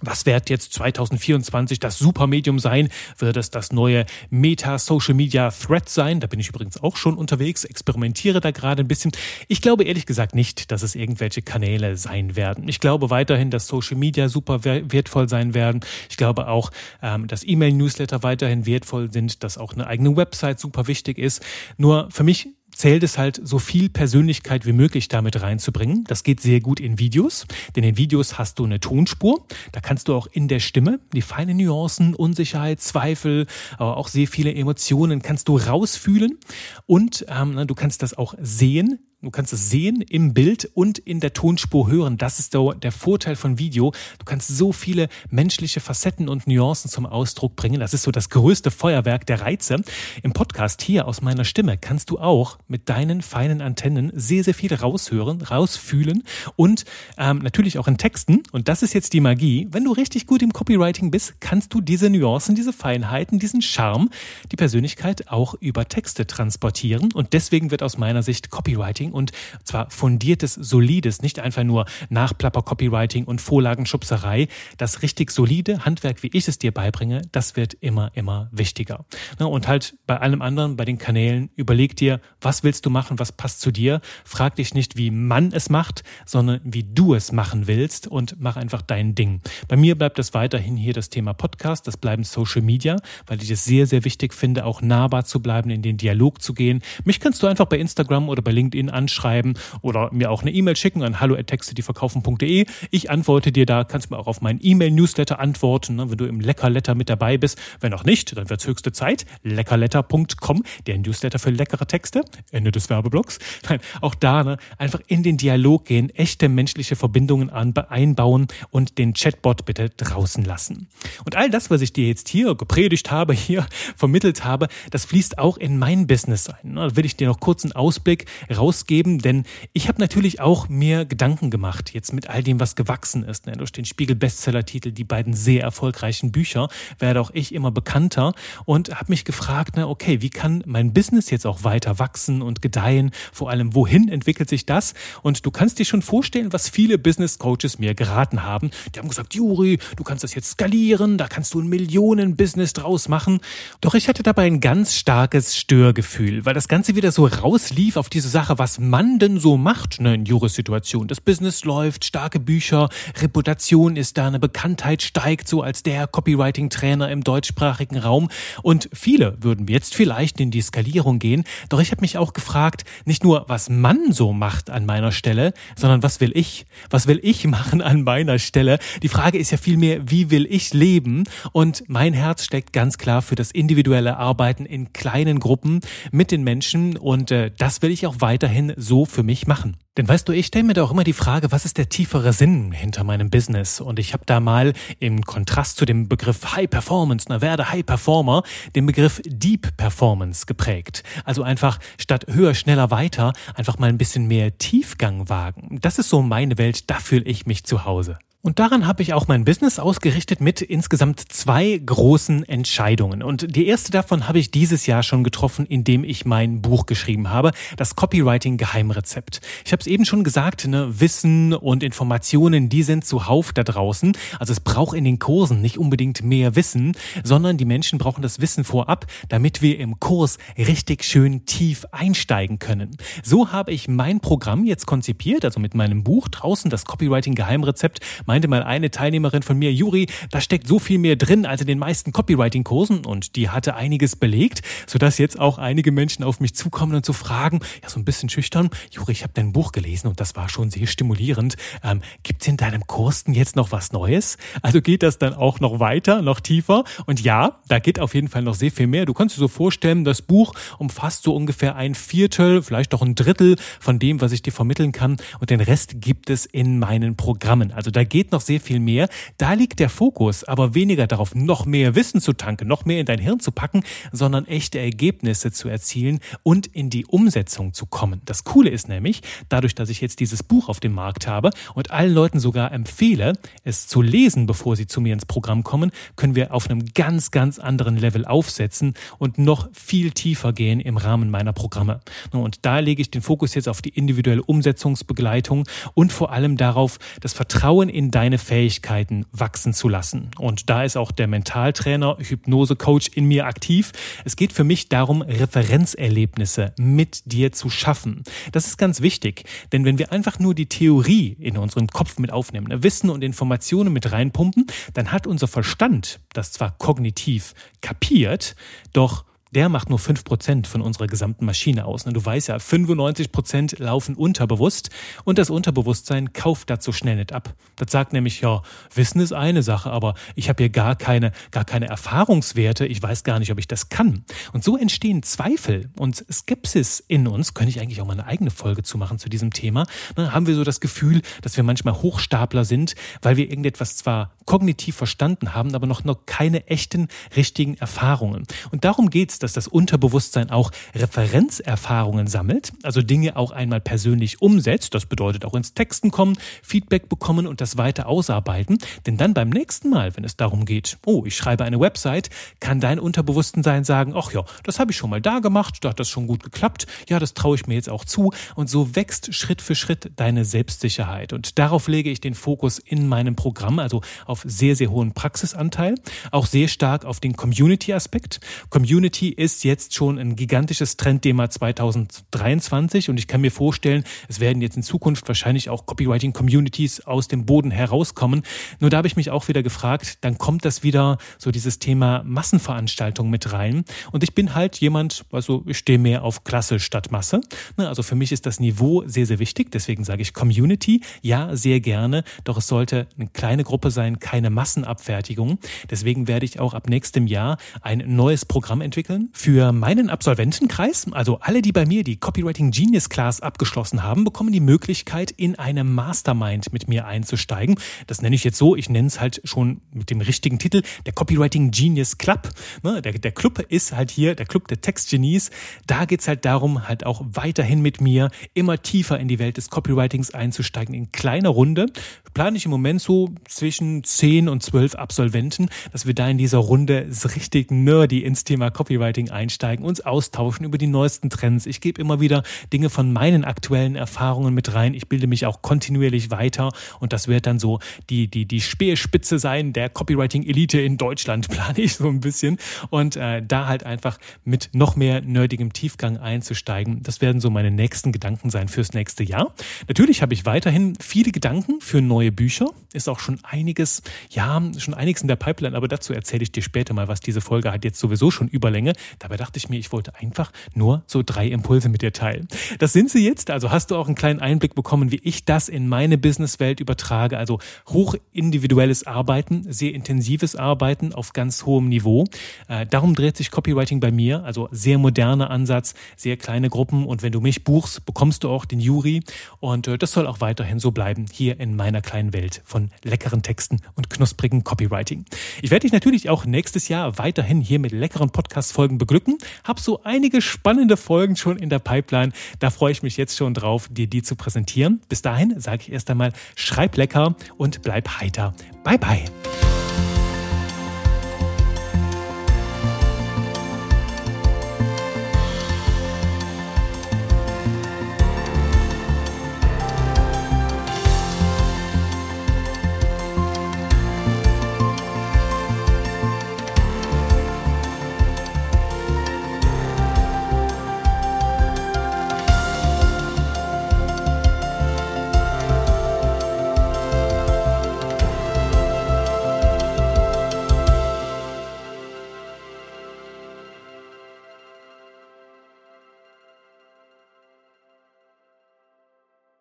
Was 0.01 0.25
wird 0.25 0.49
jetzt 0.49 0.73
2024 0.73 1.79
das 1.79 1.97
Supermedium 1.99 2.59
sein? 2.59 2.89
Wird 3.17 3.37
es 3.37 3.49
das 3.49 3.71
neue 3.71 4.05
Meta 4.29 4.77
Social 4.79 5.13
Media 5.13 5.51
Thread 5.51 5.89
sein? 5.89 6.19
Da 6.19 6.27
bin 6.27 6.39
ich 6.39 6.49
übrigens 6.49 6.81
auch 6.81 6.95
schon 6.95 7.17
unterwegs, 7.17 7.65
experimentiere 7.65 8.39
da 8.39 8.51
gerade 8.51 8.83
ein 8.83 8.87
bisschen. 8.87 9.11
Ich 9.47 9.61
glaube 9.61 9.83
ehrlich 9.83 10.05
gesagt 10.05 10.35
nicht, 10.35 10.71
dass 10.71 10.83
es 10.83 10.95
irgendwelche 10.95 11.41
Kanäle 11.41 11.97
sein 11.97 12.35
werden. 12.35 12.67
Ich 12.67 12.79
glaube 12.79 13.09
weiterhin, 13.09 13.51
dass 13.51 13.67
Social 13.67 13.97
Media 13.97 14.29
super 14.29 14.63
wertvoll 14.63 15.27
sein 15.27 15.53
werden. 15.53 15.81
Ich 16.09 16.17
glaube 16.17 16.47
auch, 16.47 16.71
ähm, 17.01 17.27
dass 17.27 17.43
E-Mail-Newsletter 17.43 18.23
weiterhin 18.23 18.65
wertvoll 18.65 19.11
sind, 19.11 19.43
dass 19.43 19.57
auch 19.57 19.73
eine 19.73 19.87
eigene 19.87 20.15
Website 20.15 20.59
super 20.59 20.87
wichtig 20.87 21.17
ist. 21.17 21.43
Nur 21.77 22.09
für 22.11 22.23
mich 22.23 22.49
zählt 22.79 23.03
es 23.03 23.17
halt, 23.17 23.41
so 23.43 23.59
viel 23.59 23.89
Persönlichkeit 23.89 24.65
wie 24.65 24.71
möglich 24.71 25.09
damit 25.09 25.41
reinzubringen. 25.41 26.05
Das 26.05 26.23
geht 26.23 26.39
sehr 26.39 26.61
gut 26.61 26.79
in 26.79 26.97
Videos, 26.97 27.45
denn 27.75 27.83
in 27.83 27.97
Videos 27.97 28.39
hast 28.39 28.57
du 28.57 28.63
eine 28.63 28.79
Tonspur. 28.79 29.45
Da 29.73 29.81
kannst 29.81 30.07
du 30.07 30.15
auch 30.15 30.27
in 30.31 30.47
der 30.47 30.61
Stimme 30.61 31.01
die 31.11 31.21
feinen 31.21 31.57
Nuancen, 31.57 32.15
Unsicherheit, 32.15 32.79
Zweifel, 32.79 33.47
aber 33.77 33.97
auch 33.97 34.07
sehr 34.07 34.27
viele 34.27 34.55
Emotionen 34.55 35.21
kannst 35.21 35.49
du 35.49 35.57
rausfühlen 35.57 36.37
und 36.85 37.25
ähm, 37.27 37.67
du 37.67 37.75
kannst 37.75 38.01
das 38.01 38.17
auch 38.17 38.33
sehen 38.39 38.99
Du 39.21 39.31
kannst 39.31 39.51
es 39.51 39.69
sehen 39.69 39.99
im 39.99 40.33
Bild 40.33 40.71
und 40.75 40.97
in 40.97 41.19
der 41.19 41.33
Tonspur 41.33 41.91
hören. 41.91 42.17
Das 42.17 42.39
ist 42.39 42.53
der 42.53 42.91
Vorteil 42.93 43.35
von 43.35 43.59
Video. 43.59 43.91
Du 44.17 44.23
kannst 44.23 44.47
so 44.47 44.71
viele 44.71 45.09
menschliche 45.29 45.81
Facetten 45.81 46.29
und 46.29 46.47
Nuancen 46.47 46.89
zum 46.89 47.05
Ausdruck 47.05 47.57
bringen. 47.57 47.81
Das 47.81 47.93
ist 47.93 48.03
so 48.03 48.11
das 48.11 48.29
größte 48.29 48.71
Feuerwerk 48.71 49.25
der 49.25 49.41
Reize. 49.41 49.81
Im 50.23 50.31
Podcast 50.31 50.81
hier 50.81 51.05
aus 51.05 51.21
meiner 51.21 51.43
Stimme 51.43 51.77
kannst 51.77 52.11
du 52.11 52.17
auch 52.17 52.59
mit 52.69 52.87
deinen 52.87 53.21
feinen 53.21 53.59
Antennen 53.59 54.09
sehr, 54.15 54.45
sehr 54.45 54.53
viel 54.53 54.73
raushören, 54.73 55.41
rausfühlen 55.41 56.23
und 56.55 56.85
ähm, 57.17 57.39
natürlich 57.39 57.77
auch 57.77 57.89
in 57.89 57.97
Texten. 57.97 58.43
Und 58.53 58.69
das 58.69 58.83
ist 58.83 58.93
jetzt 58.93 59.11
die 59.11 59.19
Magie. 59.19 59.67
Wenn 59.69 59.83
du 59.83 59.91
richtig 59.91 60.27
gut 60.27 60.41
im 60.41 60.53
Copywriting 60.53 61.11
bist, 61.11 61.41
kannst 61.41 61.73
du 61.73 61.81
diese 61.81 62.09
Nuancen, 62.09 62.55
diese 62.55 62.71
Feinheiten, 62.71 63.37
diesen 63.37 63.61
Charme, 63.61 64.11
die 64.53 64.55
Persönlichkeit 64.55 65.27
auch 65.27 65.55
über 65.55 65.89
Texte 65.89 66.25
transportieren. 66.25 67.11
Und 67.11 67.33
deswegen 67.33 67.69
wird 67.69 67.83
aus 67.83 67.97
meiner 67.97 68.23
Sicht 68.23 68.49
Copywriting 68.49 69.08
Copywriting 69.09 69.13
und 69.13 69.31
zwar 69.63 69.89
fundiertes, 69.89 70.53
solides, 70.53 71.21
nicht 71.21 71.39
einfach 71.39 71.63
nur 71.63 71.85
Nachplapper-Copywriting 72.09 73.25
und 73.25 73.41
Vorlagenschubserei. 73.41 74.47
Das 74.77 75.01
richtig 75.01 75.31
solide 75.31 75.85
Handwerk, 75.85 76.23
wie 76.23 76.29
ich 76.33 76.47
es 76.47 76.57
dir 76.57 76.71
beibringe, 76.71 77.21
das 77.31 77.55
wird 77.55 77.75
immer, 77.81 78.11
immer 78.15 78.49
wichtiger. 78.51 79.05
Und 79.39 79.67
halt 79.67 79.95
bei 80.07 80.17
allem 80.17 80.41
anderen, 80.41 80.75
bei 80.75 80.85
den 80.85 80.97
Kanälen, 80.97 81.49
überleg 81.55 81.95
dir, 81.95 82.19
was 82.41 82.63
willst 82.63 82.85
du 82.85 82.89
machen, 82.89 83.19
was 83.19 83.31
passt 83.31 83.61
zu 83.61 83.71
dir. 83.71 84.01
Frag 84.23 84.55
dich 84.55 84.73
nicht, 84.73 84.97
wie 84.97 85.11
man 85.11 85.51
es 85.51 85.69
macht, 85.69 86.03
sondern 86.25 86.61
wie 86.63 86.83
du 86.83 87.13
es 87.13 87.31
machen 87.31 87.67
willst 87.67 88.07
und 88.07 88.35
mach 88.39 88.57
einfach 88.57 88.81
dein 88.81 89.15
Ding. 89.15 89.41
Bei 89.67 89.75
mir 89.75 89.97
bleibt 89.97 90.19
es 90.19 90.33
weiterhin 90.33 90.77
hier 90.77 90.93
das 90.93 91.09
Thema 91.09 91.33
Podcast, 91.33 91.87
das 91.87 91.97
bleiben 91.97 92.23
Social 92.23 92.61
Media, 92.61 92.97
weil 93.27 93.41
ich 93.41 93.49
es 93.49 93.65
sehr, 93.65 93.85
sehr 93.85 94.05
wichtig 94.05 94.33
finde, 94.33 94.65
auch 94.65 94.81
nahbar 94.81 95.25
zu 95.25 95.41
bleiben, 95.41 95.69
in 95.69 95.81
den 95.81 95.97
Dialog 95.97 96.41
zu 96.41 96.53
gehen. 96.53 96.81
Mich 97.03 97.19
kannst 97.19 97.41
du 97.43 97.47
einfach 97.47 97.65
bei 97.65 97.77
Instagram 97.77 98.29
oder 98.29 98.41
bei 98.41 98.51
LinkedIn 98.51 98.89
anschreiben 98.99 99.53
oder 99.81 100.11
mir 100.11 100.29
auch 100.29 100.41
eine 100.41 100.51
E-Mail 100.51 100.75
schicken 100.75 101.03
an 101.03 101.19
hallo@textedieverkaufen.de. 101.19 102.65
Ich 102.91 103.09
antworte 103.09 103.51
dir 103.51 103.65
da, 103.65 103.83
kannst 103.85 104.11
mir 104.11 104.17
auch 104.17 104.27
auf 104.27 104.41
meinen 104.41 104.59
E-Mail-Newsletter 104.61 105.39
antworten, 105.39 105.95
ne, 105.95 106.11
wenn 106.11 106.17
du 106.17 106.25
im 106.25 106.41
Leckerletter 106.41 106.95
mit 106.95 107.09
dabei 107.09 107.37
bist. 107.37 107.57
Wenn 107.79 107.91
noch 107.91 108.03
nicht, 108.03 108.35
dann 108.37 108.49
wird 108.49 108.59
es 108.59 108.67
höchste 108.67 108.91
Zeit. 108.91 109.25
Leckerletter.com, 109.43 110.63
der 110.85 110.97
Newsletter 110.97 111.39
für 111.39 111.49
leckere 111.49 111.87
Texte. 111.87 112.23
Ende 112.51 112.71
des 112.71 112.89
Werbeblocks. 112.89 113.39
Nein, 113.69 113.79
auch 114.01 114.15
da 114.15 114.43
ne, 114.43 114.57
einfach 114.77 114.99
in 115.07 115.23
den 115.23 115.37
Dialog 115.37 115.85
gehen, 115.85 116.09
echte 116.09 116.49
menschliche 116.49 116.97
Verbindungen 116.97 117.49
einbauen 117.49 118.47
und 118.69 118.97
den 118.97 119.13
Chatbot 119.13 119.65
bitte 119.65 119.89
draußen 119.89 120.43
lassen. 120.43 120.89
Und 121.23 121.37
all 121.37 121.49
das, 121.49 121.69
was 121.69 121.81
ich 121.81 121.93
dir 121.93 122.07
jetzt 122.07 122.27
hier 122.27 122.55
gepredigt 122.55 123.11
habe, 123.11 123.33
hier 123.49 123.65
vermittelt 123.95 124.43
habe, 124.43 124.67
das 124.91 125.05
fließt 125.05 125.39
auch 125.39 125.55
in 125.55 125.79
mein 125.79 126.05
Business 126.05 126.49
ein. 126.49 126.75
Da 126.75 126.95
will 126.97 127.05
ich 127.05 127.15
dir 127.15 127.27
noch 127.27 127.39
kurz 127.39 127.63
einen 127.63 127.71
Ausblick 127.71 128.25
rausgeben 128.53 128.88
geben, 128.89 129.19
denn 129.19 129.43
ich 129.71 129.87
habe 129.87 130.01
natürlich 130.01 130.41
auch 130.41 130.67
mir 130.67 131.05
Gedanken 131.05 131.51
gemacht, 131.51 131.93
jetzt 131.93 132.11
mit 132.11 132.27
all 132.27 132.41
dem, 132.41 132.59
was 132.59 132.75
gewachsen 132.75 133.23
ist. 133.23 133.45
Ne? 133.45 133.53
Durch 133.53 133.71
den 133.71 133.85
Spiegel-Bestseller-Titel, 133.85 134.91
die 134.91 135.03
beiden 135.03 135.33
sehr 135.35 135.61
erfolgreichen 135.61 136.31
Bücher, 136.31 136.69
werde 136.97 137.21
auch 137.21 137.29
ich 137.33 137.53
immer 137.53 137.69
bekannter 137.69 138.33
und 138.65 138.89
habe 138.89 139.05
mich 139.09 139.25
gefragt, 139.25 139.75
na, 139.75 139.87
okay, 139.87 140.23
wie 140.23 140.31
kann 140.31 140.63
mein 140.65 140.91
Business 140.91 141.29
jetzt 141.29 141.45
auch 141.45 141.63
weiter 141.63 141.99
wachsen 141.99 142.41
und 142.41 142.63
gedeihen? 142.63 143.11
Vor 143.31 143.51
allem, 143.51 143.75
wohin 143.75 144.09
entwickelt 144.09 144.49
sich 144.49 144.65
das? 144.65 144.95
Und 145.21 145.45
du 145.45 145.51
kannst 145.51 145.77
dir 145.77 145.85
schon 145.85 146.01
vorstellen, 146.01 146.51
was 146.51 146.67
viele 146.67 146.97
Business 146.97 147.37
Coaches 147.37 147.77
mir 147.77 147.93
geraten 147.93 148.41
haben. 148.41 148.71
Die 148.95 148.99
haben 148.99 149.07
gesagt, 149.07 149.35
Juri, 149.35 149.77
du 149.97 150.03
kannst 150.03 150.23
das 150.23 150.33
jetzt 150.33 150.49
skalieren, 150.49 151.19
da 151.19 151.27
kannst 151.27 151.53
du 151.53 151.61
ein 151.61 151.67
Millionen-Business 151.67 152.73
draus 152.73 153.07
machen. 153.07 153.39
Doch 153.81 153.93
ich 153.93 154.07
hatte 154.07 154.23
dabei 154.23 154.47
ein 154.47 154.61
ganz 154.61 154.95
starkes 154.95 155.55
Störgefühl, 155.55 156.43
weil 156.45 156.55
das 156.55 156.67
Ganze 156.67 156.95
wieder 156.95 157.11
so 157.11 157.27
rauslief 157.27 157.95
auf 157.95 158.09
diese 158.09 158.29
Sache, 158.29 158.57
was 158.57 158.78
man 158.79 159.19
denn 159.19 159.39
so 159.39 159.57
macht 159.57 159.99
ne, 160.01 160.15
in 160.15 160.25
Juris-Situation. 160.25 161.07
Das 161.07 161.21
Business 161.21 161.65
läuft, 161.65 162.05
starke 162.05 162.39
Bücher, 162.39 162.89
Reputation 163.17 163.95
ist 163.95 164.17
da, 164.17 164.27
eine 164.27 164.39
Bekanntheit 164.39 165.01
steigt 165.01 165.47
so 165.47 165.61
als 165.61 165.83
der 165.83 166.07
Copywriting-Trainer 166.07 167.09
im 167.09 167.23
deutschsprachigen 167.23 167.97
Raum. 167.97 168.29
Und 168.63 168.89
viele 168.93 169.37
würden 169.41 169.67
jetzt 169.67 169.95
vielleicht 169.95 170.39
in 170.39 170.51
die 170.51 170.61
Skalierung 170.61 171.19
gehen. 171.19 171.43
Doch 171.69 171.79
ich 171.79 171.91
habe 171.91 172.01
mich 172.01 172.17
auch 172.17 172.33
gefragt, 172.33 172.85
nicht 173.05 173.23
nur, 173.23 173.45
was 173.47 173.69
man 173.69 174.11
so 174.11 174.33
macht 174.33 174.69
an 174.69 174.85
meiner 174.85 175.11
Stelle, 175.11 175.53
sondern 175.75 176.03
was 176.03 176.21
will 176.21 176.31
ich? 176.33 176.65
Was 176.89 177.07
will 177.07 177.19
ich 177.21 177.45
machen 177.45 177.81
an 177.81 178.03
meiner 178.03 178.39
Stelle? 178.39 178.79
Die 179.03 179.09
Frage 179.09 179.37
ist 179.37 179.51
ja 179.51 179.57
vielmehr, 179.57 180.09
wie 180.09 180.31
will 180.31 180.47
ich 180.49 180.73
leben? 180.73 181.23
Und 181.51 181.83
mein 181.87 182.13
Herz 182.13 182.43
steckt 182.43 182.73
ganz 182.73 182.97
klar 182.97 183.21
für 183.21 183.35
das 183.35 183.51
individuelle 183.51 184.17
Arbeiten 184.17 184.65
in 184.65 184.93
kleinen 184.93 185.39
Gruppen 185.39 185.81
mit 186.11 186.31
den 186.31 186.43
Menschen. 186.43 186.97
Und 186.97 187.31
äh, 187.31 187.51
das 187.57 187.81
will 187.81 187.91
ich 187.91 188.07
auch 188.07 188.15
weiterhin 188.19 188.68
so 188.77 189.05
für 189.05 189.23
mich 189.23 189.47
machen? 189.47 189.77
Denn 189.97 190.07
weißt 190.07 190.27
du, 190.29 190.31
ich 190.31 190.45
stelle 190.45 190.63
mir 190.63 190.73
da 190.73 190.83
auch 190.83 190.91
immer 190.91 191.03
die 191.03 191.13
Frage, 191.13 191.51
was 191.51 191.65
ist 191.65 191.77
der 191.77 191.89
tiefere 191.89 192.31
Sinn 192.31 192.71
hinter 192.71 193.03
meinem 193.03 193.29
Business? 193.29 193.81
Und 193.81 193.99
ich 193.99 194.13
habe 194.13 194.23
da 194.25 194.39
mal 194.39 194.73
im 194.99 195.23
Kontrast 195.23 195.77
zu 195.77 195.85
dem 195.85 196.07
Begriff 196.07 196.55
High 196.55 196.69
Performance, 196.69 197.25
na 197.27 197.41
werde 197.41 197.69
High 197.69 197.85
Performer, 197.85 198.43
den 198.75 198.85
Begriff 198.85 199.21
Deep 199.25 199.75
Performance 199.75 200.45
geprägt. 200.45 201.03
Also 201.25 201.43
einfach 201.43 201.79
statt 201.97 202.25
höher, 202.29 202.53
schneller, 202.53 202.91
weiter, 202.91 203.33
einfach 203.55 203.77
mal 203.77 203.89
ein 203.89 203.97
bisschen 203.97 204.27
mehr 204.27 204.57
Tiefgang 204.57 205.27
wagen. 205.27 205.79
Das 205.81 205.99
ist 205.99 206.09
so 206.09 206.21
meine 206.21 206.57
Welt, 206.57 206.89
da 206.89 206.95
fühle 206.95 207.25
ich 207.25 207.45
mich 207.45 207.65
zu 207.65 207.83
Hause. 207.85 208.19
Und 208.41 208.57
daran 208.59 208.87
habe 208.87 209.01
ich 209.01 209.13
auch 209.13 209.27
mein 209.27 209.43
Business 209.43 209.79
ausgerichtet 209.79 210.39
mit 210.39 210.61
insgesamt 210.61 211.19
zwei 211.19 211.77
großen 211.85 212.47
Entscheidungen. 212.47 213.21
Und 213.21 213.53
die 213.53 213.67
erste 213.67 213.91
davon 213.91 214.29
habe 214.29 214.39
ich 214.39 214.49
dieses 214.49 214.85
Jahr 214.85 215.03
schon 215.03 215.25
getroffen, 215.25 215.65
indem 215.65 216.05
ich 216.05 216.23
mein 216.23 216.61
Buch 216.61 216.85
geschrieben 216.85 217.29
habe, 217.31 217.51
das 217.75 217.97
Copywriting 217.97 218.55
Geheimrezept. 218.55 219.41
Ich 219.65 219.73
habe 219.73 219.81
es 219.81 219.87
eben 219.87 220.05
schon 220.05 220.23
gesagt, 220.23 220.65
ne, 220.67 221.01
Wissen 221.01 221.53
und 221.53 221.83
Informationen, 221.83 222.69
die 222.69 222.83
sind 222.83 223.03
zuhauf 223.03 223.51
da 223.51 223.65
draußen. 223.65 224.13
Also 224.39 224.53
es 224.53 224.61
braucht 224.61 224.95
in 224.95 225.03
den 225.03 225.19
Kursen 225.19 225.61
nicht 225.61 225.77
unbedingt 225.77 226.23
mehr 226.23 226.55
Wissen, 226.55 226.93
sondern 227.25 227.57
die 227.57 227.65
Menschen 227.65 227.99
brauchen 227.99 228.21
das 228.21 228.39
Wissen 228.39 228.63
vorab, 228.63 229.05
damit 229.27 229.61
wir 229.61 229.77
im 229.79 229.99
Kurs 229.99 230.37
richtig 230.57 231.03
schön 231.03 231.45
tief 231.45 231.85
einsteigen 231.91 232.57
können. 232.57 232.91
So 233.21 233.51
habe 233.51 233.73
ich 233.73 233.89
mein 233.89 234.21
Programm 234.21 234.63
jetzt 234.63 234.85
konzipiert, 234.85 235.43
also 235.43 235.59
mit 235.59 235.75
meinem 235.75 236.05
Buch 236.05 236.29
draußen, 236.29 236.71
das 236.71 236.85
Copywriting 236.85 237.35
Geheimrezept, 237.35 237.99
meinte 238.29 238.47
mal 238.47 238.61
eine 238.61 238.91
Teilnehmerin 238.91 239.41
von 239.41 239.57
mir, 239.57 239.73
Juri, 239.73 240.05
da 240.29 240.39
steckt 240.39 240.67
so 240.67 240.77
viel 240.77 240.99
mehr 240.99 241.15
drin 241.15 241.47
als 241.47 241.61
in 241.61 241.67
den 241.67 241.79
meisten 241.79 242.11
Copywriting-Kursen 242.11 243.03
und 243.03 243.35
die 243.35 243.49
hatte 243.49 243.73
einiges 243.73 244.15
belegt, 244.15 244.61
sodass 244.85 245.17
jetzt 245.17 245.39
auch 245.39 245.57
einige 245.57 245.91
Menschen 245.91 246.23
auf 246.23 246.39
mich 246.39 246.53
zukommen 246.53 246.93
und 246.93 247.03
so 247.03 247.11
fragen, 247.11 247.59
ja 247.81 247.89
so 247.89 247.99
ein 247.99 248.05
bisschen 248.05 248.29
schüchtern, 248.29 248.69
Juri, 248.91 249.13
ich 249.13 249.23
habe 249.23 249.33
dein 249.33 249.51
Buch 249.51 249.71
gelesen 249.71 250.09
und 250.09 250.19
das 250.19 250.35
war 250.35 250.47
schon 250.47 250.69
sehr 250.69 250.85
stimulierend. 250.85 251.55
Ähm, 251.83 252.01
Gibt 252.21 252.43
es 252.43 252.47
in 252.47 252.55
deinem 252.55 252.85
Kurs 252.85 253.23
denn 253.23 253.33
jetzt 253.33 253.55
noch 253.55 253.71
was 253.71 253.93
Neues? 253.93 254.37
Also 254.61 254.79
geht 254.79 255.01
das 255.01 255.17
dann 255.17 255.33
auch 255.33 255.59
noch 255.59 255.79
weiter, 255.79 256.21
noch 256.21 256.39
tiefer? 256.39 256.83
Und 257.07 257.21
ja, 257.21 257.57
da 257.67 257.79
geht 257.79 257.99
auf 257.99 258.13
jeden 258.13 258.27
Fall 258.27 258.43
noch 258.43 258.53
sehr 258.53 258.69
viel 258.69 258.85
mehr. 258.85 259.07
Du 259.07 259.15
kannst 259.15 259.37
dir 259.37 259.39
so 259.39 259.47
vorstellen, 259.47 260.03
das 260.03 260.21
Buch 260.21 260.53
umfasst 260.77 261.23
so 261.23 261.35
ungefähr 261.35 261.75
ein 261.75 261.95
Viertel, 261.95 262.61
vielleicht 262.61 262.93
auch 262.93 263.01
ein 263.01 263.15
Drittel 263.15 263.55
von 263.79 263.97
dem, 263.97 264.21
was 264.21 264.33
ich 264.33 264.43
dir 264.43 264.51
vermitteln 264.51 264.91
kann. 264.91 265.17
Und 265.39 265.49
den 265.49 265.61
Rest 265.61 265.99
gibt 265.99 266.29
es 266.29 266.45
in 266.45 266.77
meinen 266.77 267.15
Programmen. 267.15 267.71
Also 267.71 267.89
da 267.89 268.03
geht 268.03 268.18
noch 268.31 268.41
sehr 268.41 268.59
viel 268.59 268.79
mehr. 268.79 269.09
Da 269.37 269.53
liegt 269.53 269.79
der 269.79 269.89
Fokus 269.89 270.43
aber 270.43 270.75
weniger 270.75 271.07
darauf, 271.07 271.35
noch 271.35 271.65
mehr 271.65 271.95
Wissen 271.95 272.21
zu 272.21 272.33
tanken, 272.33 272.67
noch 272.67 272.85
mehr 272.85 272.99
in 272.99 273.05
dein 273.05 273.19
Hirn 273.19 273.39
zu 273.39 273.51
packen, 273.51 273.83
sondern 274.11 274.45
echte 274.45 274.79
Ergebnisse 274.79 275.51
zu 275.51 275.69
erzielen 275.69 276.19
und 276.43 276.67
in 276.67 276.89
die 276.89 277.05
Umsetzung 277.05 277.73
zu 277.73 277.85
kommen. 277.85 278.21
Das 278.25 278.43
Coole 278.43 278.69
ist 278.69 278.89
nämlich, 278.89 279.21
dadurch, 279.49 279.75
dass 279.75 279.89
ich 279.89 280.01
jetzt 280.01 280.19
dieses 280.19 280.43
Buch 280.43 280.69
auf 280.69 280.79
dem 280.79 280.93
Markt 280.93 281.27
habe 281.27 281.49
und 281.75 281.91
allen 281.91 282.13
Leuten 282.13 282.39
sogar 282.39 282.71
empfehle, 282.71 283.33
es 283.63 283.87
zu 283.87 284.01
lesen, 284.01 284.45
bevor 284.45 284.75
sie 284.75 284.87
zu 284.87 285.01
mir 285.01 285.13
ins 285.13 285.25
Programm 285.25 285.63
kommen, 285.63 285.91
können 286.15 286.35
wir 286.35 286.53
auf 286.53 286.69
einem 286.69 286.85
ganz, 286.93 287.31
ganz 287.31 287.59
anderen 287.59 287.97
Level 287.97 288.25
aufsetzen 288.25 288.93
und 289.17 289.37
noch 289.37 289.69
viel 289.73 290.11
tiefer 290.11 290.53
gehen 290.53 290.79
im 290.79 290.97
Rahmen 290.97 291.29
meiner 291.29 291.53
Programme. 291.53 292.01
Und 292.31 292.65
da 292.65 292.79
lege 292.79 293.01
ich 293.01 293.11
den 293.11 293.21
Fokus 293.21 293.53
jetzt 293.55 293.69
auf 293.69 293.81
die 293.81 293.89
individuelle 293.89 294.43
Umsetzungsbegleitung 294.43 295.67
und 295.93 296.11
vor 296.11 296.31
allem 296.31 296.57
darauf, 296.57 296.97
das 297.21 297.33
Vertrauen 297.33 297.89
in 297.89 298.08
deine 298.11 298.37
Fähigkeiten 298.37 299.25
wachsen 299.31 299.73
zu 299.73 299.89
lassen. 299.89 300.31
Und 300.37 300.69
da 300.69 300.83
ist 300.83 300.97
auch 300.97 301.11
der 301.11 301.27
Mentaltrainer, 301.27 302.17
Hypnose-Coach 302.19 303.09
in 303.13 303.25
mir 303.25 303.45
aktiv. 303.45 303.91
Es 304.25 304.35
geht 304.35 304.53
für 304.53 304.63
mich 304.63 304.89
darum, 304.89 305.21
Referenzerlebnisse 305.21 306.73
mit 306.77 307.31
dir 307.31 307.51
zu 307.51 307.69
schaffen. 307.69 308.23
Das 308.51 308.67
ist 308.67 308.77
ganz 308.77 309.01
wichtig, 309.01 309.43
denn 309.71 309.85
wenn 309.85 309.97
wir 309.97 310.11
einfach 310.11 310.39
nur 310.39 310.55
die 310.55 310.67
Theorie 310.67 311.35
in 311.39 311.57
unseren 311.57 311.87
Kopf 311.87 312.19
mit 312.19 312.31
aufnehmen, 312.31 312.67
ne, 312.67 312.83
Wissen 312.83 313.09
und 313.09 313.23
Informationen 313.23 313.93
mit 313.93 314.11
reinpumpen, 314.11 314.67
dann 314.93 315.11
hat 315.11 315.27
unser 315.27 315.47
Verstand 315.47 316.19
das 316.33 316.51
zwar 316.51 316.77
kognitiv 316.77 317.53
kapiert, 317.81 318.55
doch 318.93 319.25
der 319.51 319.69
macht 319.69 319.89
nur 319.89 319.99
fünf 319.99 320.23
Prozent 320.23 320.67
von 320.67 320.81
unserer 320.81 321.07
gesamten 321.07 321.45
Maschine 321.45 321.85
aus. 321.85 322.05
Und 322.05 322.13
du 322.13 322.23
weißt 322.23 322.49
ja, 322.49 322.57
95% 322.57 323.81
laufen 323.81 324.15
unterbewusst 324.15 324.89
und 325.23 325.37
das 325.37 325.49
Unterbewusstsein 325.49 326.33
kauft 326.33 326.69
dazu 326.69 326.91
schnell 326.91 327.15
nicht 327.15 327.33
ab. 327.33 327.53
Das 327.75 327.91
sagt 327.91 328.13
nämlich, 328.13 328.41
ja, 328.41 328.61
Wissen 328.93 329.21
ist 329.21 329.33
eine 329.33 329.63
Sache, 329.63 329.89
aber 329.91 330.13
ich 330.35 330.49
habe 330.49 330.63
hier 330.63 330.69
gar 330.69 330.95
keine, 330.95 331.31
gar 331.51 331.65
keine 331.65 331.87
Erfahrungswerte, 331.87 332.85
ich 332.85 333.01
weiß 333.01 333.23
gar 333.23 333.39
nicht, 333.39 333.51
ob 333.51 333.59
ich 333.59 333.67
das 333.67 333.89
kann. 333.89 334.23
Und 334.53 334.63
so 334.63 334.77
entstehen 334.77 335.23
Zweifel 335.23 335.89
und 335.97 336.23
Skepsis 336.31 337.03
in 337.07 337.27
uns, 337.27 337.53
könnte 337.53 337.71
ich 337.71 337.79
eigentlich 337.79 338.01
auch 338.01 338.05
mal 338.05 338.13
eine 338.13 338.27
eigene 338.27 338.51
Folge 338.51 338.83
zu 338.83 338.97
machen 338.97 339.17
zu 339.17 339.29
diesem 339.29 339.51
Thema. 339.51 339.85
Dann 340.15 340.33
haben 340.33 340.45
wir 340.47 340.55
so 340.55 340.63
das 340.63 340.79
Gefühl, 340.79 341.21
dass 341.41 341.57
wir 341.57 341.63
manchmal 341.63 341.95
Hochstapler 341.95 342.65
sind, 342.65 342.95
weil 343.21 343.37
wir 343.37 343.49
irgendetwas 343.49 343.97
zwar 343.97 344.33
kognitiv 344.45 344.95
verstanden 344.95 345.53
haben, 345.53 345.75
aber 345.75 345.87
noch, 345.87 346.03
noch 346.03 346.25
keine 346.25 346.67
echten, 346.67 347.07
richtigen 347.35 347.75
Erfahrungen. 347.77 348.45
Und 348.71 348.83
darum 348.83 349.09
geht's 349.09 349.38
dass 349.43 349.53
das 349.53 349.67
Unterbewusstsein 349.67 350.49
auch 350.49 350.71
Referenzerfahrungen 350.95 352.27
sammelt, 352.27 352.71
also 352.83 353.01
Dinge 353.01 353.35
auch 353.35 353.51
einmal 353.51 353.81
persönlich 353.81 354.41
umsetzt. 354.41 354.93
Das 354.93 355.05
bedeutet 355.05 355.45
auch 355.45 355.55
ins 355.55 355.73
Texten 355.73 356.11
kommen, 356.11 356.37
Feedback 356.61 357.09
bekommen 357.09 357.47
und 357.47 357.61
das 357.61 357.77
weiter 357.77 358.07
ausarbeiten. 358.07 358.77
Denn 359.05 359.17
dann 359.17 359.33
beim 359.33 359.49
nächsten 359.49 359.89
Mal, 359.89 360.15
wenn 360.15 360.23
es 360.23 360.37
darum 360.37 360.65
geht, 360.65 360.97
oh, 361.05 361.23
ich 361.25 361.35
schreibe 361.35 361.63
eine 361.63 361.79
Website, 361.79 362.29
kann 362.59 362.79
dein 362.79 362.99
Unterbewusstsein 362.99 363.83
sagen, 363.83 364.13
ach 364.15 364.31
ja, 364.31 364.43
das 364.63 364.79
habe 364.79 364.91
ich 364.91 364.97
schon 364.97 365.09
mal 365.09 365.21
da 365.21 365.39
gemacht, 365.39 365.77
da 365.81 365.89
hat 365.89 365.99
das 365.99 366.09
schon 366.09 366.27
gut 366.27 366.43
geklappt, 366.43 366.87
ja, 367.07 367.19
das 367.19 367.33
traue 367.33 367.55
ich 367.55 367.67
mir 367.67 367.75
jetzt 367.75 367.89
auch 367.89 368.05
zu. 368.05 368.31
Und 368.55 368.69
so 368.69 368.95
wächst 368.95 369.33
Schritt 369.33 369.61
für 369.61 369.75
Schritt 369.75 370.11
deine 370.15 370.45
Selbstsicherheit. 370.45 371.33
Und 371.33 371.59
darauf 371.59 371.87
lege 371.87 372.09
ich 372.09 372.21
den 372.21 372.35
Fokus 372.35 372.79
in 372.79 373.07
meinem 373.07 373.35
Programm, 373.35 373.79
also 373.79 374.01
auf 374.25 374.43
sehr, 374.45 374.75
sehr 374.75 374.91
hohen 374.91 375.13
Praxisanteil, 375.13 375.95
auch 376.31 376.45
sehr 376.45 376.67
stark 376.67 377.05
auf 377.05 377.19
den 377.19 377.35
Community-Aspekt. 377.35 378.39
Community 378.69 379.28
ist 379.29 379.63
jetzt 379.63 379.95
schon 379.95 380.17
ein 380.17 380.35
gigantisches 380.35 380.97
Trendthema 380.97 381.49
2023 381.49 383.09
und 383.09 383.17
ich 383.17 383.27
kann 383.27 383.41
mir 383.41 383.51
vorstellen, 383.51 384.03
es 384.27 384.39
werden 384.39 384.61
jetzt 384.61 384.77
in 384.77 384.83
Zukunft 384.83 385.27
wahrscheinlich 385.27 385.69
auch 385.69 385.85
Copywriting-Communities 385.85 387.01
aus 387.01 387.27
dem 387.27 387.45
Boden 387.45 387.71
herauskommen. 387.71 388.43
Nur 388.79 388.89
da 388.89 388.97
habe 388.97 389.07
ich 389.07 389.15
mich 389.15 389.29
auch 389.29 389.47
wieder 389.47 389.63
gefragt, 389.63 390.19
dann 390.21 390.37
kommt 390.37 390.65
das 390.65 390.83
wieder 390.83 391.17
so 391.37 391.51
dieses 391.51 391.79
Thema 391.79 392.23
Massenveranstaltung 392.23 393.29
mit 393.29 393.51
rein. 393.51 393.83
Und 394.11 394.23
ich 394.23 394.33
bin 394.33 394.55
halt 394.55 394.77
jemand, 394.77 395.25
also 395.31 395.63
ich 395.65 395.77
stehe 395.77 395.99
mehr 395.99 396.23
auf 396.23 396.43
Klasse 396.43 396.79
statt 396.79 397.11
Masse. 397.11 397.41
Ne, 397.77 397.87
also 397.87 398.03
für 398.03 398.15
mich 398.15 398.31
ist 398.31 398.45
das 398.45 398.59
Niveau 398.59 399.03
sehr, 399.05 399.25
sehr 399.25 399.39
wichtig. 399.39 399.71
Deswegen 399.71 400.03
sage 400.03 400.21
ich 400.21 400.33
Community, 400.33 401.01
ja, 401.21 401.55
sehr 401.55 401.79
gerne. 401.79 402.23
Doch 402.43 402.57
es 402.57 402.67
sollte 402.67 403.07
eine 403.17 403.27
kleine 403.27 403.63
Gruppe 403.63 403.91
sein, 403.91 404.19
keine 404.19 404.49
Massenabfertigung. 404.49 405.59
Deswegen 405.89 406.27
werde 406.27 406.45
ich 406.45 406.59
auch 406.59 406.73
ab 406.73 406.89
nächstem 406.89 407.27
Jahr 407.27 407.57
ein 407.81 408.03
neues 408.07 408.45
Programm 408.45 408.81
entwickeln 408.81 409.18
entwickeln 409.19 409.29
für 409.33 409.71
meinen 409.71 410.09
Absolventenkreis. 410.09 411.07
Also 411.11 411.39
alle, 411.39 411.61
die 411.61 411.71
bei 411.71 411.85
mir 411.85 412.03
die 412.03 412.17
Copywriting 412.17 412.71
Genius 412.71 413.09
Class 413.09 413.41
abgeschlossen 413.41 414.03
haben, 414.03 414.23
bekommen 414.23 414.51
die 414.51 414.59
Möglichkeit, 414.59 415.31
in 415.31 415.57
eine 415.57 415.83
Mastermind 415.83 416.71
mit 416.73 416.87
mir 416.87 417.05
einzusteigen. 417.05 417.75
Das 418.07 418.21
nenne 418.21 418.35
ich 418.35 418.43
jetzt 418.43 418.57
so, 418.57 418.75
ich 418.75 418.89
nenne 418.89 419.07
es 419.07 419.19
halt 419.19 419.41
schon 419.43 419.81
mit 419.93 420.09
dem 420.09 420.21
richtigen 420.21 420.59
Titel, 420.59 420.81
der 421.05 421.13
Copywriting 421.13 421.71
Genius 421.71 422.17
Club. 422.17 422.49
Ne, 422.83 423.01
der, 423.01 423.13
der 423.13 423.31
Club 423.31 423.59
ist 423.69 423.95
halt 423.95 424.11
hier, 424.11 424.35
der 424.35 424.45
Club 424.45 424.67
der 424.67 424.81
Textgenies. 424.81 425.51
Da 425.87 426.05
geht 426.05 426.21
es 426.21 426.27
halt 426.27 426.45
darum, 426.45 426.87
halt 426.87 427.05
auch 427.05 427.21
weiterhin 427.25 427.81
mit 427.81 428.01
mir 428.01 428.29
immer 428.53 428.81
tiefer 428.81 429.19
in 429.19 429.27
die 429.27 429.39
Welt 429.39 429.57
des 429.57 429.69
Copywritings 429.69 430.31
einzusteigen, 430.31 430.93
in 430.93 431.11
kleiner 431.11 431.49
Runde. 431.49 431.87
Plane 432.33 432.57
ich 432.57 432.65
im 432.65 432.71
Moment 432.71 433.01
so 433.01 433.29
zwischen 433.45 434.03
10 434.03 434.49
und 434.49 434.61
12 434.61 434.95
Absolventen, 434.95 435.69
dass 435.91 436.05
wir 436.05 436.13
da 436.13 436.27
in 436.29 436.37
dieser 436.37 436.59
Runde 436.59 437.07
richtig 437.35 437.71
nerdy 437.71 438.19
ins 438.19 438.43
Thema 438.43 438.69
Copywriting 438.69 439.08
Copywriting 439.09 439.31
einsteigen, 439.31 439.85
uns 439.85 440.01
austauschen 440.01 440.65
über 440.65 440.77
die 440.77 440.87
neuesten 440.87 441.29
Trends. 441.29 441.65
Ich 441.65 441.81
gebe 441.81 441.99
immer 441.99 442.19
wieder 442.19 442.43
Dinge 442.71 442.89
von 442.89 443.11
meinen 443.11 443.43
aktuellen 443.43 443.95
Erfahrungen 443.95 444.53
mit 444.53 444.73
rein. 444.73 444.93
Ich 444.93 445.07
bilde 445.07 445.27
mich 445.27 445.45
auch 445.45 445.61
kontinuierlich 445.61 446.29
weiter 446.31 446.71
und 446.99 447.11
das 447.11 447.27
wird 447.27 447.47
dann 447.47 447.59
so 447.59 447.79
die, 448.09 448.27
die, 448.27 448.45
die 448.45 448.61
Speerspitze 448.61 449.39
sein 449.39 449.73
der 449.73 449.89
Copywriting-Elite 449.89 450.79
in 450.79 450.97
Deutschland, 450.97 451.47
plane 451.49 451.79
ich 451.79 451.95
so 451.95 452.07
ein 452.07 452.19
bisschen. 452.19 452.57
Und 452.89 453.15
äh, 453.15 453.41
da 453.45 453.67
halt 453.67 453.83
einfach 453.83 454.19
mit 454.43 454.69
noch 454.73 454.95
mehr 454.95 455.21
nerdigem 455.21 455.73
Tiefgang 455.73 456.17
einzusteigen. 456.17 457.01
Das 457.01 457.21
werden 457.21 457.41
so 457.41 457.49
meine 457.49 457.71
nächsten 457.71 458.11
Gedanken 458.11 458.49
sein 458.49 458.67
fürs 458.67 458.93
nächste 458.93 459.23
Jahr. 459.23 459.53
Natürlich 459.87 460.21
habe 460.21 460.33
ich 460.33 460.45
weiterhin 460.45 460.93
viele 460.99 461.31
Gedanken 461.31 461.81
für 461.81 462.01
neue 462.01 462.31
Bücher. 462.31 462.69
Ist 462.93 463.09
auch 463.09 463.19
schon 463.19 463.39
einiges, 463.43 464.03
ja, 464.29 464.61
schon 464.77 464.93
einiges 464.93 465.21
in 465.21 465.27
der 465.27 465.35
Pipeline, 465.35 465.75
aber 465.75 465.87
dazu 465.87 466.13
erzähle 466.13 466.43
ich 466.43 466.51
dir 466.51 466.61
später 466.61 466.93
mal, 466.93 467.07
was 467.07 467.19
diese 467.19 467.41
Folge 467.41 467.71
hat 467.71 467.83
jetzt 467.83 467.99
sowieso 467.99 468.29
schon 468.31 468.47
Überlänge. 468.47 468.93
Dabei 469.19 469.37
dachte 469.37 469.57
ich 469.57 469.69
mir, 469.69 469.77
ich 469.77 469.91
wollte 469.91 470.15
einfach 470.15 470.51
nur 470.73 471.03
so 471.07 471.23
drei 471.25 471.47
Impulse 471.47 471.89
mit 471.89 472.01
dir 472.01 472.13
teilen. 472.13 472.47
Das 472.79 472.93
sind 472.93 473.09
sie 473.09 473.25
jetzt. 473.25 473.49
Also 473.49 473.71
hast 473.71 473.91
du 473.91 473.95
auch 473.95 474.07
einen 474.07 474.15
kleinen 474.15 474.39
Einblick 474.39 474.75
bekommen, 474.75 475.11
wie 475.11 475.21
ich 475.23 475.45
das 475.45 475.69
in 475.69 475.87
meine 475.87 476.17
Businesswelt 476.17 476.79
übertrage. 476.79 477.37
Also 477.37 477.59
hoch 477.87 478.15
individuelles 478.31 479.05
Arbeiten, 479.05 479.65
sehr 479.71 479.93
intensives 479.93 480.55
Arbeiten 480.55 481.13
auf 481.13 481.33
ganz 481.33 481.65
hohem 481.65 481.89
Niveau. 481.89 482.25
Äh, 482.67 482.85
darum 482.85 483.15
dreht 483.15 483.37
sich 483.37 483.51
Copywriting 483.51 483.99
bei 483.99 484.11
mir. 484.11 484.43
Also 484.43 484.69
sehr 484.71 484.97
moderner 484.97 485.49
Ansatz, 485.49 485.93
sehr 486.15 486.37
kleine 486.37 486.69
Gruppen. 486.69 487.05
Und 487.05 487.23
wenn 487.23 487.31
du 487.31 487.41
mich 487.41 487.63
buchst, 487.63 488.05
bekommst 488.05 488.43
du 488.43 488.49
auch 488.49 488.65
den 488.65 488.79
Juri. 488.79 489.21
Und 489.59 489.87
äh, 489.87 489.97
das 489.97 490.11
soll 490.11 490.27
auch 490.27 490.41
weiterhin 490.41 490.79
so 490.79 490.91
bleiben 490.91 491.25
hier 491.31 491.59
in 491.59 491.75
meiner 491.75 492.01
kleinen 492.01 492.33
Welt 492.33 492.61
von 492.65 492.91
leckeren 493.03 493.41
Texten 493.41 493.79
und 493.95 494.09
knusprigen 494.09 494.63
Copywriting. 494.63 495.25
Ich 495.61 495.71
werde 495.71 495.81
dich 495.81 495.91
natürlich 495.91 496.29
auch 496.29 496.45
nächstes 496.45 496.87
Jahr 496.87 497.17
weiterhin 497.17 497.61
hier 497.61 497.79
mit 497.79 497.91
leckeren 497.91 498.29
Podcast-Folgen 498.29 498.88
Folgen 498.89 498.97
beglücken. 498.97 499.37
Hab 499.63 499.79
so 499.79 500.01
einige 500.03 500.41
spannende 500.41 500.97
Folgen 500.97 501.35
schon 501.35 501.57
in 501.57 501.69
der 501.69 501.79
Pipeline. 501.79 502.31
Da 502.59 502.69
freue 502.69 502.91
ich 502.91 503.03
mich 503.03 503.17
jetzt 503.17 503.37
schon 503.37 503.53
drauf, 503.53 503.87
dir 503.91 504.07
die 504.07 504.23
zu 504.23 504.35
präsentieren. 504.35 505.01
Bis 505.09 505.21
dahin 505.21 505.59
sage 505.59 505.83
ich 505.83 505.91
erst 505.91 506.09
einmal, 506.09 506.33
schreib 506.55 506.97
lecker 506.97 507.35
und 507.57 507.83
bleib 507.83 508.19
heiter. 508.19 508.53
Bye 508.83 508.97
bye. 508.97 509.68